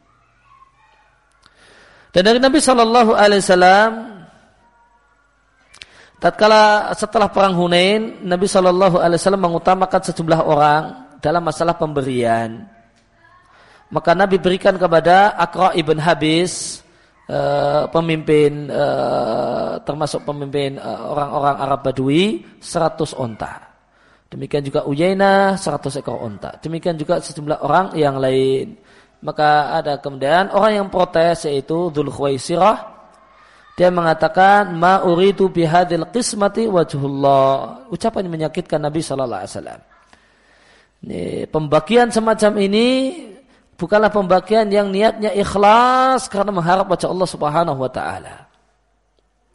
Dan 2.11 2.27
dari 2.27 2.43
Nabi 2.43 2.59
Shallallahu 2.59 3.15
Alaihi 3.15 3.39
Wasallam, 3.47 3.91
tatkala 6.19 6.91
setelah 6.99 7.31
perang 7.31 7.55
Hunain, 7.55 8.27
Nabi 8.27 8.51
Shallallahu 8.51 8.99
Alaihi 8.99 9.23
Wasallam 9.23 9.47
mengutamakan 9.47 10.03
sejumlah 10.11 10.41
orang 10.43 10.83
dalam 11.23 11.47
masalah 11.47 11.79
pemberian 11.79 12.80
maka 13.91 14.15
Nabi 14.15 14.39
berikan 14.39 14.79
kepada 14.79 15.35
Akra 15.35 15.75
ibn 15.75 15.99
Habis 15.99 16.83
uh, 17.27 17.91
pemimpin 17.91 18.71
uh, 18.71 19.83
termasuk 19.83 20.23
pemimpin 20.23 20.79
eh, 20.79 21.01
orang-orang 21.11 21.57
Arab 21.59 21.81
Badui 21.83 22.43
100 22.63 23.17
onta. 23.19 23.55
Demikian 24.31 24.63
juga 24.63 24.87
Uyainah 24.87 25.59
100 25.59 26.01
ekor 26.05 26.23
onta. 26.23 26.55
Demikian 26.63 26.95
juga 26.95 27.19
sejumlah 27.19 27.67
orang 27.67 27.87
yang 27.99 28.23
lain. 28.23 28.79
Maka 29.27 29.75
ada 29.83 29.99
kemudian 29.99 30.55
orang 30.55 30.73
yang 30.79 30.87
protes 30.87 31.51
yaitu 31.51 31.91
Dhul 31.91 32.09
Khuwaisirah 32.09 33.01
dia 33.75 33.89
mengatakan 33.89 34.77
ma 34.77 35.01
uridu 35.03 35.49
bihadil 35.49 36.07
qismati 36.13 36.69
wajhullah. 36.69 37.89
Ucapan 37.89 38.29
yang 38.29 38.35
menyakitkan 38.37 38.77
Nabi 38.77 39.01
sallallahu 39.01 39.41
alaihi 39.41 39.53
wasallam. 39.57 39.81
Pembagian 41.49 42.13
semacam 42.13 42.53
ini 42.61 42.87
bukanlah 43.81 44.13
pembagian 44.13 44.69
yang 44.69 44.93
niatnya 44.93 45.33
ikhlas 45.33 46.29
karena 46.29 46.53
mengharap 46.53 46.85
wajah 46.85 47.09
Allah 47.09 47.29
Subhanahu 47.29 47.81
wa 47.81 47.89
taala. 47.89 48.45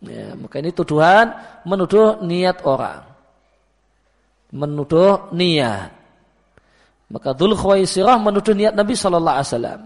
Ya, 0.01 0.33
maka 0.33 0.57
ini 0.57 0.73
tuduhan 0.73 1.37
menuduh 1.61 2.25
niat 2.25 2.65
orang. 2.65 3.05
Menuduh 4.49 5.29
niat. 5.29 5.93
Maka 7.05 7.37
Dzul 7.37 7.53
Khuwaisirah 7.53 8.17
menuduh 8.17 8.57
niat 8.57 8.73
Nabi 8.73 8.97
sallallahu 8.97 9.37
alaihi 9.37 9.49
wasallam. 9.53 9.81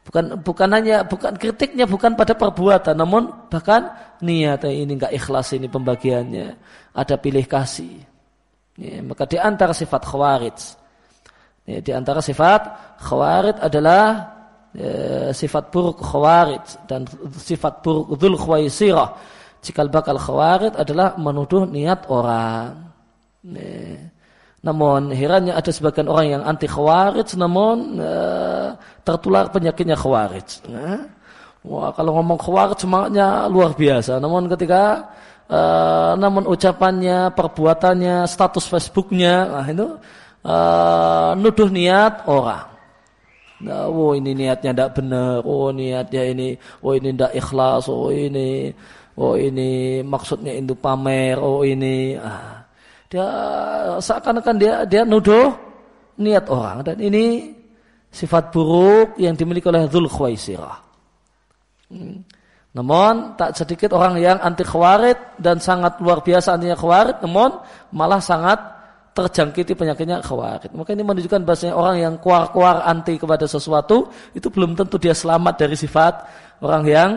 Bukan 0.00 0.24
bukan 0.40 0.68
hanya 0.72 0.96
bukan 1.04 1.36
kritiknya 1.36 1.84
bukan 1.84 2.16
pada 2.16 2.32
perbuatan 2.32 2.96
namun 2.96 3.28
bahkan 3.52 3.92
niat 4.24 4.64
ini 4.68 4.96
enggak 4.96 5.12
ikhlas 5.16 5.56
ini 5.56 5.68
pembagiannya. 5.68 6.56
Ada 6.92 7.16
pilih 7.16 7.44
kasih. 7.48 8.04
Ya, 8.80 9.00
maka 9.04 9.28
di 9.28 9.36
antara 9.36 9.76
sifat 9.76 10.08
khawarij 10.08 10.79
Ya, 11.70 11.78
di 11.78 11.92
antara 11.94 12.18
sifat 12.18 12.66
khawarid 12.98 13.62
adalah 13.62 14.26
ya, 14.74 15.30
sifat 15.30 15.70
buruk 15.70 16.02
khawarid 16.02 16.66
dan 16.90 17.06
sifat 17.38 17.78
buruk 17.86 18.18
dzul 18.18 18.34
khuwaisirah. 18.34 19.14
Cikal 19.62 19.86
bakal 19.86 20.18
khawarid 20.18 20.74
adalah 20.74 21.14
menuduh 21.14 21.70
niat 21.70 22.10
orang. 22.10 22.90
Ya. 23.54 24.10
Namun 24.60 25.08
herannya 25.14 25.56
ada 25.56 25.70
sebagian 25.72 26.10
orang 26.10 26.26
yang 26.36 26.42
anti 26.44 26.68
khawarij 26.68 27.32
namun 27.40 27.96
uh, 27.96 28.76
tertular 29.06 29.48
penyakitnya 29.48 29.96
khawarij. 29.96 30.68
Nah, 30.68 31.08
wah 31.64 31.88
kalau 31.96 32.20
ngomong 32.20 32.36
khawarij 32.36 32.76
semangatnya 32.76 33.48
luar 33.48 33.72
biasa. 33.72 34.20
Namun 34.20 34.52
ketika 34.52 35.08
uh, 35.48 36.12
namun 36.20 36.44
ucapannya, 36.44 37.32
perbuatannya, 37.32 38.28
status 38.28 38.68
Facebooknya, 38.68 39.48
nah 39.48 39.64
itu 39.64 39.96
uh, 40.44 41.36
nuduh 41.36 41.68
niat 41.68 42.28
orang. 42.28 42.68
Nah, 43.60 43.92
oh 43.92 44.16
ini 44.16 44.32
niatnya 44.32 44.72
tidak 44.72 44.96
benar, 44.96 45.44
oh 45.44 45.68
niatnya 45.68 46.22
ini, 46.32 46.56
oh 46.80 46.96
ini 46.96 47.12
tidak 47.12 47.32
ikhlas, 47.36 47.92
oh 47.92 48.08
ini, 48.08 48.72
oh 49.20 49.36
ini 49.36 50.00
maksudnya 50.00 50.56
itu 50.56 50.72
pamer, 50.72 51.36
oh 51.36 51.60
ini, 51.60 52.16
ah. 52.16 52.64
dia 53.12 53.28
seakan-akan 54.00 54.56
dia 54.56 54.88
dia 54.88 55.04
nuduh 55.04 55.52
niat 56.16 56.48
orang 56.48 56.88
dan 56.88 56.96
ini 57.04 57.52
sifat 58.08 58.48
buruk 58.48 59.20
yang 59.20 59.36
dimiliki 59.36 59.68
oleh 59.68 59.84
Dzul. 59.86 60.08
Hmm. 60.08 62.24
Namun 62.70 63.34
tak 63.34 63.58
sedikit 63.58 63.90
orang 63.98 64.22
yang 64.22 64.38
anti 64.38 64.62
khawarid 64.62 65.42
dan 65.42 65.58
sangat 65.58 65.98
luar 65.98 66.22
biasa 66.22 66.54
anti 66.54 66.70
khawarid, 66.70 67.18
namun 67.20 67.58
malah 67.90 68.22
sangat 68.22 68.79
terjangkiti 69.10 69.74
penyakitnya 69.74 70.22
khawarid. 70.22 70.70
Maka 70.70 70.94
ini 70.94 71.02
menunjukkan 71.02 71.42
bahasanya 71.42 71.74
orang 71.74 71.96
yang 71.98 72.14
kuar-kuar 72.22 72.86
anti 72.86 73.18
kepada 73.18 73.44
sesuatu 73.44 74.06
itu 74.32 74.46
belum 74.46 74.78
tentu 74.78 74.96
dia 75.02 75.12
selamat 75.12 75.54
dari 75.58 75.74
sifat 75.74 76.14
orang 76.62 76.84
yang 76.86 77.10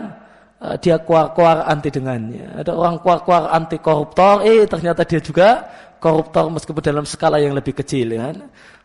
uh, 0.58 0.74
dia 0.82 0.98
kuar-kuar 0.98 1.64
anti 1.70 1.94
dengannya. 1.94 2.60
Ada 2.60 2.74
orang 2.74 2.98
kuar-kuar 2.98 3.54
anti 3.54 3.78
koruptor, 3.78 4.42
eh 4.42 4.66
ternyata 4.66 5.06
dia 5.06 5.22
juga 5.22 5.70
koruptor 6.02 6.50
meskipun 6.50 6.82
dalam 6.82 7.04
skala 7.06 7.38
yang 7.38 7.54
lebih 7.54 7.78
kecil 7.78 8.10
ya. 8.10 8.34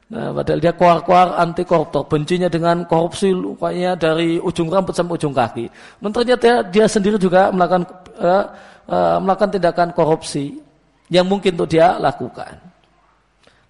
Nah, 0.10 0.34
padahal 0.34 0.58
dia 0.58 0.74
kuar-kuar 0.74 1.38
anti 1.38 1.62
koruptor, 1.66 2.06
bencinya 2.10 2.50
dengan 2.50 2.82
korupsi 2.90 3.30
lukanya 3.30 3.94
dari 3.94 4.42
ujung 4.42 4.66
rambut 4.66 4.94
sampai 4.94 5.18
ujung 5.22 5.34
kaki. 5.34 5.70
Dan 6.02 6.10
ternyata 6.10 6.42
dia, 6.42 6.56
dia 6.66 6.86
sendiri 6.90 7.18
juga 7.22 7.54
melakukan 7.54 7.86
uh, 8.18 8.46
uh, 8.90 9.18
melakukan 9.22 9.50
tindakan 9.54 9.90
korupsi 9.94 10.58
yang 11.14 11.26
mungkin 11.30 11.58
untuk 11.58 11.70
dia 11.70 11.98
lakukan. 12.02 12.69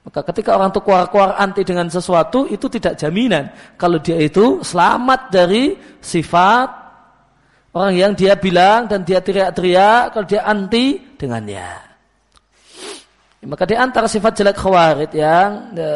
Maka 0.10 0.26
ketika 0.34 0.57
orang 0.57 0.74
itu 0.74 0.82
kuar-kuar 0.82 1.38
anti 1.38 1.62
dengan 1.62 1.86
sesuatu 1.86 2.49
itu 2.49 2.66
tidak 2.66 2.97
jaminan 2.97 3.53
kalau 3.78 4.01
dia 4.01 4.18
itu 4.18 4.57
selamat 4.66 5.30
dari 5.30 5.78
sifat 6.01 6.66
orang 7.78 7.93
yang 7.93 8.12
dia 8.18 8.34
bilang 8.34 8.89
dan 8.89 9.05
dia 9.05 9.22
teriak-teriak 9.22 10.18
kalau 10.18 10.26
dia 10.26 10.41
anti 10.49 10.97
dengannya. 11.14 11.70
Maka 13.45 13.70
di 13.70 13.78
antara 13.78 14.10
sifat 14.10 14.34
jelek 14.34 14.57
khawarid 14.57 15.14
yang 15.14 15.78
e, 15.78 15.89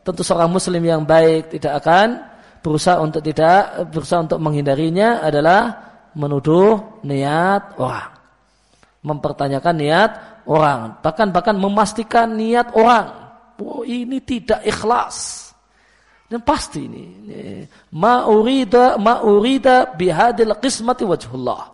tentu 0.00 0.24
seorang 0.24 0.48
muslim 0.48 0.80
yang 0.80 1.04
baik 1.04 1.60
tidak 1.60 1.84
akan 1.84 2.24
berusaha 2.64 3.04
untuk 3.04 3.20
tidak 3.20 3.84
berusaha 3.92 4.24
untuk 4.24 4.40
menghindarinya 4.40 5.20
adalah 5.20 5.92
menuduh 6.16 7.04
niat 7.04 7.76
orang. 7.76 8.16
Mempertanyakan 9.04 9.74
niat 9.76 10.10
orang, 10.50 10.98
bahkan 10.98 11.30
bahkan 11.30 11.54
memastikan 11.54 12.34
niat 12.34 12.74
orang. 12.74 13.30
Oh, 13.62 13.86
ini 13.86 14.18
tidak 14.18 14.66
ikhlas. 14.66 15.48
Dan 16.26 16.42
pasti 16.42 16.86
ini. 16.90 17.04
Ma'urida 17.94 18.98
ma'urida 18.98 19.94
bihadil 19.94 20.58
qismati 20.58 21.06
wajhullah. 21.06 21.70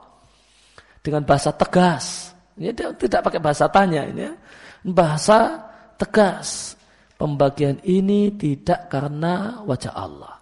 Dengan 1.01 1.25
bahasa 1.25 1.55
tegas. 1.55 2.37
Ini 2.57 2.73
tidak 2.75 3.21
pakai 3.25 3.41
bahasa 3.41 3.69
tanya 3.69 4.05
ini 4.05 4.23
ya 4.29 4.33
bahasa 4.87 5.67
tegas. 5.99 6.79
Pembagian 7.17 7.81
ini 7.81 8.29
tidak 8.37 8.93
karena 8.93 9.65
wajah 9.65 9.95
Allah. 9.97 10.37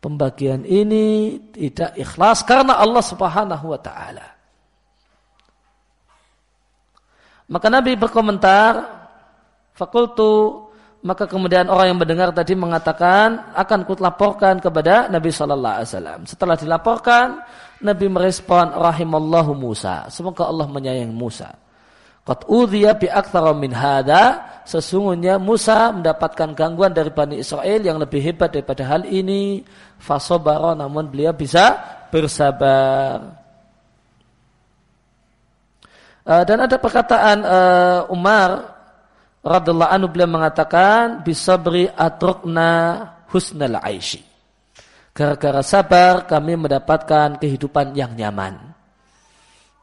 Pembagian 0.00 0.64
ini 0.64 1.36
tidak 1.52 1.92
ikhlas 1.92 2.40
karena 2.40 2.80
Allah 2.80 3.04
Subhanahu 3.04 3.76
wa 3.76 3.80
taala. 3.84 4.39
Maka 7.50 7.66
Nabi 7.66 7.98
berkomentar, 7.98 8.86
fakultu 9.74 10.70
maka 11.00 11.24
kemudian 11.24 11.72
orang 11.72 11.96
yang 11.96 11.98
mendengar 11.98 12.28
tadi 12.28 12.52
mengatakan 12.52 13.56
akan 13.56 13.88
kutlaporkan 13.88 14.60
kepada 14.60 15.08
Nabi 15.08 15.32
Shallallahu 15.32 15.76
Alaihi 15.80 15.88
Wasallam. 15.88 16.20
Setelah 16.28 16.54
dilaporkan, 16.60 17.40
Nabi 17.80 18.06
merespon 18.12 18.68
rahimallahu 18.76 19.56
Musa. 19.56 20.04
Semoga 20.12 20.44
Allah 20.44 20.68
menyayangi 20.68 21.16
Musa. 21.16 21.56
Qad 22.20 22.44
udhiya 22.44 23.00
bi 23.00 23.08
min 23.56 23.72
hada. 23.72 24.44
Sesungguhnya 24.68 25.40
Musa 25.40 25.88
mendapatkan 25.88 26.52
gangguan 26.52 26.92
dari 26.92 27.08
Bani 27.08 27.40
Israel 27.40 27.80
yang 27.80 27.96
lebih 27.96 28.20
hebat 28.20 28.52
daripada 28.52 28.84
hal 28.84 29.08
ini. 29.08 29.64
Fasobara 29.96 30.76
namun 30.76 31.08
beliau 31.08 31.32
bisa 31.32 31.80
bersabar. 32.12 33.39
Uh, 36.20 36.44
dan 36.44 36.60
ada 36.60 36.76
perkataan 36.76 37.38
uh, 37.42 38.00
Umar 38.12 38.76
radhiallahu 39.40 39.88
anhu 39.88 40.08
beliau 40.12 40.28
mengatakan 40.28 41.24
bisabri 41.24 41.88
atrukna 41.88 43.00
husnal 43.32 43.80
aishi. 43.80 44.20
Gara-gara 45.16 45.64
sabar 45.64 46.28
kami 46.28 46.60
mendapatkan 46.60 47.40
kehidupan 47.40 47.96
yang 47.96 48.14
nyaman. 48.14 48.70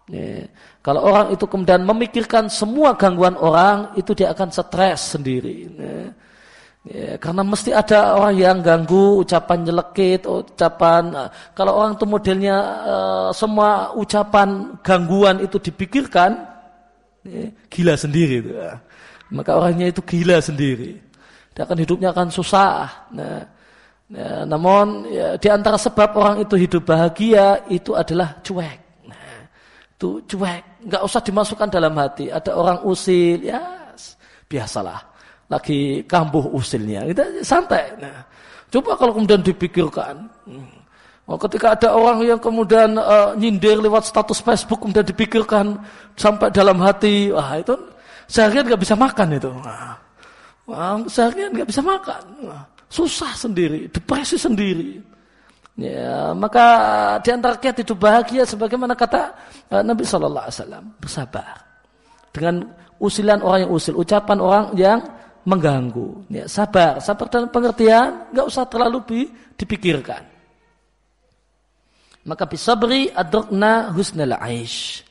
Ya. 0.07 0.47
Kalau 0.79 1.03
orang 1.03 1.35
itu 1.35 1.43
kemudian 1.49 1.83
memikirkan 1.83 2.47
semua 2.47 2.95
gangguan 2.95 3.35
orang, 3.35 3.91
itu 3.99 4.15
dia 4.15 4.31
akan 4.31 4.49
stres 4.55 5.17
sendiri. 5.17 5.67
Ya. 5.67 6.15
Ya, 6.87 7.19
karena 7.19 7.43
mesti 7.43 7.75
ada 7.75 8.15
orang 8.15 8.35
yang 8.39 8.57
ganggu 8.63 9.19
ucapan 9.19 9.67
nyelekit, 9.67 10.23
ucapan 10.23 11.11
eh, 11.11 11.29
kalau 11.51 11.83
orang 11.83 11.99
itu 11.99 12.07
modelnya 12.07 12.57
uh, 12.87 13.29
semua 13.35 13.91
ucapan 13.91 14.79
gangguan 14.79 15.43
itu 15.43 15.59
dipikirkan, 15.59 16.47
ya, 17.27 17.51
gila 17.67 17.93
sendiri 17.99 18.35
itu. 18.39 18.51
Maka 19.35 19.59
orangnya 19.59 19.91
itu 19.91 19.99
gila 19.99 20.39
sendiri. 20.39 20.95
Dia 21.51 21.67
akan 21.67 21.77
hidupnya 21.83 22.15
akan 22.15 22.31
susah. 22.31 22.87
Nah, 23.11 23.43
ya, 24.07 24.47
namun 24.47 25.11
ya, 25.11 25.35
di 25.35 25.51
antara 25.51 25.75
sebab 25.75 26.15
orang 26.15 26.47
itu 26.47 26.55
hidup 26.55 26.87
bahagia 26.87 27.67
itu 27.67 27.91
adalah 27.99 28.39
cuek 28.39 28.87
itu 29.97 30.21
cuek, 30.29 30.85
nggak 30.85 31.01
usah 31.01 31.21
dimasukkan 31.25 31.73
dalam 31.73 31.97
hati. 31.97 32.29
Ada 32.29 32.53
orang 32.53 32.85
usil, 32.85 33.41
ya 33.41 33.89
biasalah, 34.45 35.01
lagi 35.47 36.03
kambuh 36.03 36.51
usilnya, 36.51 37.07
itu 37.07 37.23
santai. 37.43 37.95
Nah, 37.99 38.23
coba 38.67 38.99
kalau 38.99 39.15
kemudian 39.15 39.39
dipikirkan, 39.39 40.27
oh, 41.23 41.39
ketika 41.39 41.75
ada 41.75 41.95
orang 41.95 42.19
yang 42.27 42.39
kemudian 42.39 42.99
uh, 42.99 43.31
nyindir 43.39 43.79
lewat 43.79 44.11
status 44.11 44.43
Facebook 44.43 44.83
kemudian 44.83 45.07
dipikirkan 45.07 45.79
sampai 46.19 46.51
dalam 46.51 46.79
hati, 46.83 47.31
wah 47.31 47.55
itu 47.55 47.75
seharian 48.27 48.67
nggak 48.67 48.81
bisa 48.83 48.95
makan 48.99 49.27
itu. 49.39 49.51
Nah, 49.63 49.95
wah, 50.67 50.99
seharian 51.07 51.55
nggak 51.55 51.69
bisa 51.71 51.79
makan, 51.79 52.23
wah, 52.43 52.63
susah 52.91 53.31
sendiri, 53.31 53.87
depresi 53.87 54.35
sendiri. 54.35 54.99
Ya, 55.77 56.33
maka 56.33 56.65
di 57.21 57.29
antara 57.29 57.53
kiat 57.53 57.85
itu 57.85 57.93
bahagia 57.93 58.49
sebagaimana 58.49 58.97
kata 58.97 59.29
uh, 59.69 59.85
Nabi 59.85 60.01
Shallallahu 60.01 60.49
Alaihi 60.49 60.57
Wasallam 60.57 60.83
bersabar 60.97 61.55
dengan 62.33 62.55
usilan 62.97 63.45
orang 63.45 63.69
yang 63.69 63.71
usil, 63.71 63.93
ucapan 63.93 64.37
orang 64.41 64.65
yang 64.73 64.99
mengganggu. 65.47 66.27
Ya, 66.27 66.45
sabar, 66.51 66.99
sabar 66.99 67.31
dalam 67.31 67.47
pengertian 67.47 68.27
nggak 68.35 68.47
usah 68.51 68.67
terlalu 68.67 69.23
dipikirkan. 69.55 70.27
Maka 72.27 72.43
bisabri 72.43 73.07
adrokna 73.15 73.95
husnal 73.95 74.35
aish. 74.43 75.07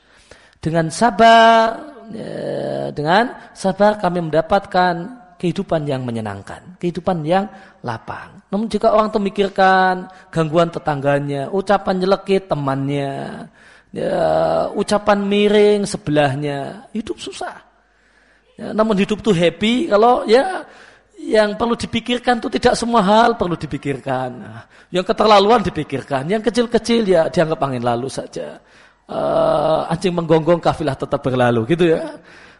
Dengan 0.60 0.92
sabar, 0.92 1.80
ya, 2.12 2.92
dengan 2.92 3.32
sabar 3.56 3.96
kami 3.96 4.28
mendapatkan 4.28 5.24
kehidupan 5.40 5.88
yang 5.88 6.04
menyenangkan, 6.04 6.76
kehidupan 6.76 7.24
yang 7.24 7.48
lapang. 7.80 8.44
Namun 8.52 8.68
jika 8.68 8.92
orang 8.92 9.08
itu 9.08 9.18
memikirkan 9.20 9.94
gangguan 10.28 10.68
tetangganya, 10.68 11.48
ucapan 11.48 11.96
jelekit 11.96 12.52
temannya, 12.52 13.48
ya, 13.96 14.20
ucapan 14.76 15.18
miring 15.24 15.88
sebelahnya, 15.88 16.88
hidup 16.92 17.16
susah. 17.16 17.65
Ya, 18.56 18.72
namun 18.72 18.96
hidup 18.96 19.20
itu 19.20 19.36
happy 19.36 19.92
kalau 19.92 20.24
ya 20.24 20.64
yang 21.20 21.60
perlu 21.60 21.76
dipikirkan 21.76 22.40
itu 22.40 22.48
tidak 22.56 22.72
semua 22.72 23.04
hal 23.04 23.36
perlu 23.36 23.52
dipikirkan. 23.52 24.28
Nah, 24.32 24.64
yang 24.88 25.04
keterlaluan 25.04 25.60
dipikirkan, 25.60 26.24
yang 26.24 26.40
kecil-kecil 26.40 27.04
ya 27.04 27.28
dianggap 27.28 27.60
angin 27.60 27.84
lalu 27.84 28.08
saja. 28.08 28.56
Uh, 29.06 29.86
anjing 29.86 30.10
menggonggong 30.10 30.58
kafilah 30.58 30.96
tetap 30.98 31.20
berlalu 31.22 31.68
gitu 31.68 31.94
ya. 31.94 32.16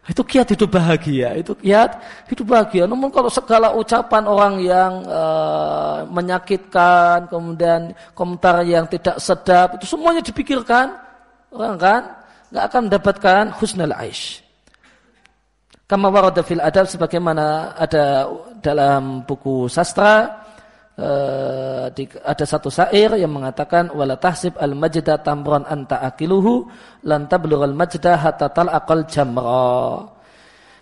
Itu 0.07 0.23
kiat 0.23 0.55
hidup 0.55 0.79
bahagia, 0.79 1.35
itu 1.35 1.59
kiat 1.59 1.99
hidup 2.31 2.47
bahagia. 2.47 2.87
Namun 2.87 3.11
kalau 3.11 3.27
segala 3.27 3.75
ucapan 3.75 4.25
orang 4.31 4.55
yang 4.63 4.93
uh, 5.03 6.07
menyakitkan, 6.07 7.27
kemudian 7.27 7.91
komentar 8.15 8.63
yang 8.63 8.87
tidak 8.87 9.19
sedap, 9.19 9.75
itu 9.75 9.91
semuanya 9.91 10.23
dipikirkan, 10.23 10.95
orang 11.51 11.75
kan 11.75 12.03
nggak 12.55 12.65
akan 12.71 12.81
mendapatkan 12.87 13.43
husnul 13.59 13.91
aish. 13.99 14.46
Kama 15.87 16.11
warada 16.11 16.43
fil 16.43 16.59
adab 16.59 16.91
sebagaimana 16.91 17.79
ada 17.79 18.27
dalam 18.59 19.23
buku 19.23 19.71
sastra 19.71 20.43
di, 21.95 22.11
ada 22.27 22.43
satu 22.43 22.67
syair 22.75 23.15
yang 23.15 23.31
mengatakan 23.31 23.95
wala 23.95 24.19
tahsib 24.19 24.59
al 24.59 24.75
majda 24.75 25.23
tamron 25.23 25.63
anta 25.63 26.03
akiluhu 26.03 26.67
lan 27.07 27.31
al 27.31 27.75
majda 27.79 28.19
hatta 28.19 28.51
akal 28.51 29.07
jamra. 29.07 30.11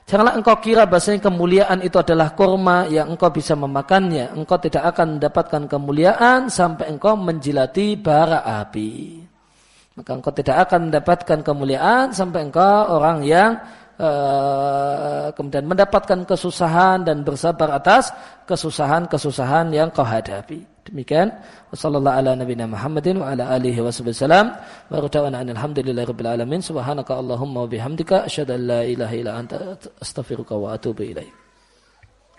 Janganlah 0.09 0.41
engkau 0.41 0.57
kira 0.65 0.89
bahasanya 0.89 1.21
kemuliaan 1.21 1.85
itu 1.85 2.01
adalah 2.01 2.33
kurma 2.33 2.89
yang 2.89 3.13
engkau 3.13 3.29
bisa 3.29 3.53
memakannya. 3.53 4.33
Engkau 4.33 4.57
tidak 4.57 4.89
akan 4.89 5.21
mendapatkan 5.21 5.69
kemuliaan 5.69 6.49
sampai 6.49 6.89
engkau 6.89 7.13
menjilati 7.13 8.01
bara 8.01 8.41
api. 8.41 9.21
Maka 10.01 10.11
engkau 10.17 10.33
tidak 10.33 10.65
akan 10.69 10.89
mendapatkan 10.89 11.39
kemuliaan 11.45 12.13
sampai 12.13 12.41
engkau 12.49 13.01
orang 13.01 13.25
yang 13.25 13.61
Eh, 13.61 13.84
kemudian 15.37 15.65
mendapatkan 15.67 16.27
kesusahan 16.27 17.07
dan 17.07 17.23
bersabar 17.23 17.75
atas 17.79 18.11
kesusahan-kesusahan 18.49 19.71
yang 19.71 19.91
kau 19.95 20.07
hadapi. 20.07 20.67
Demikian. 20.85 21.33
Sallallahu 21.73 22.13
ala 22.13 22.37
nabiyina 22.37 22.69
Muhammadin 22.69 23.17
wa 23.17 23.33
ala 23.33 23.57
alihi 23.57 23.81
wasallam 23.81 24.53
wa 24.93 24.97
radana 25.01 25.41
alhamdulillahi 25.41 26.07
rabbil 26.07 26.29
alamin. 26.29 26.61
Subhanaka 26.61 27.17
allahumma 27.17 27.65
wa 27.65 27.69
bihamdika. 27.69 28.29
Asyhadu 28.29 28.53
an 28.53 28.63
la 28.69 28.81
ilaha 28.85 29.15
illa 29.17 29.33
anta. 29.41 29.81
Astaghfiruka 30.05 30.53
wa 30.53 30.77
atubu 30.77 31.09
ilaik. 31.09 31.44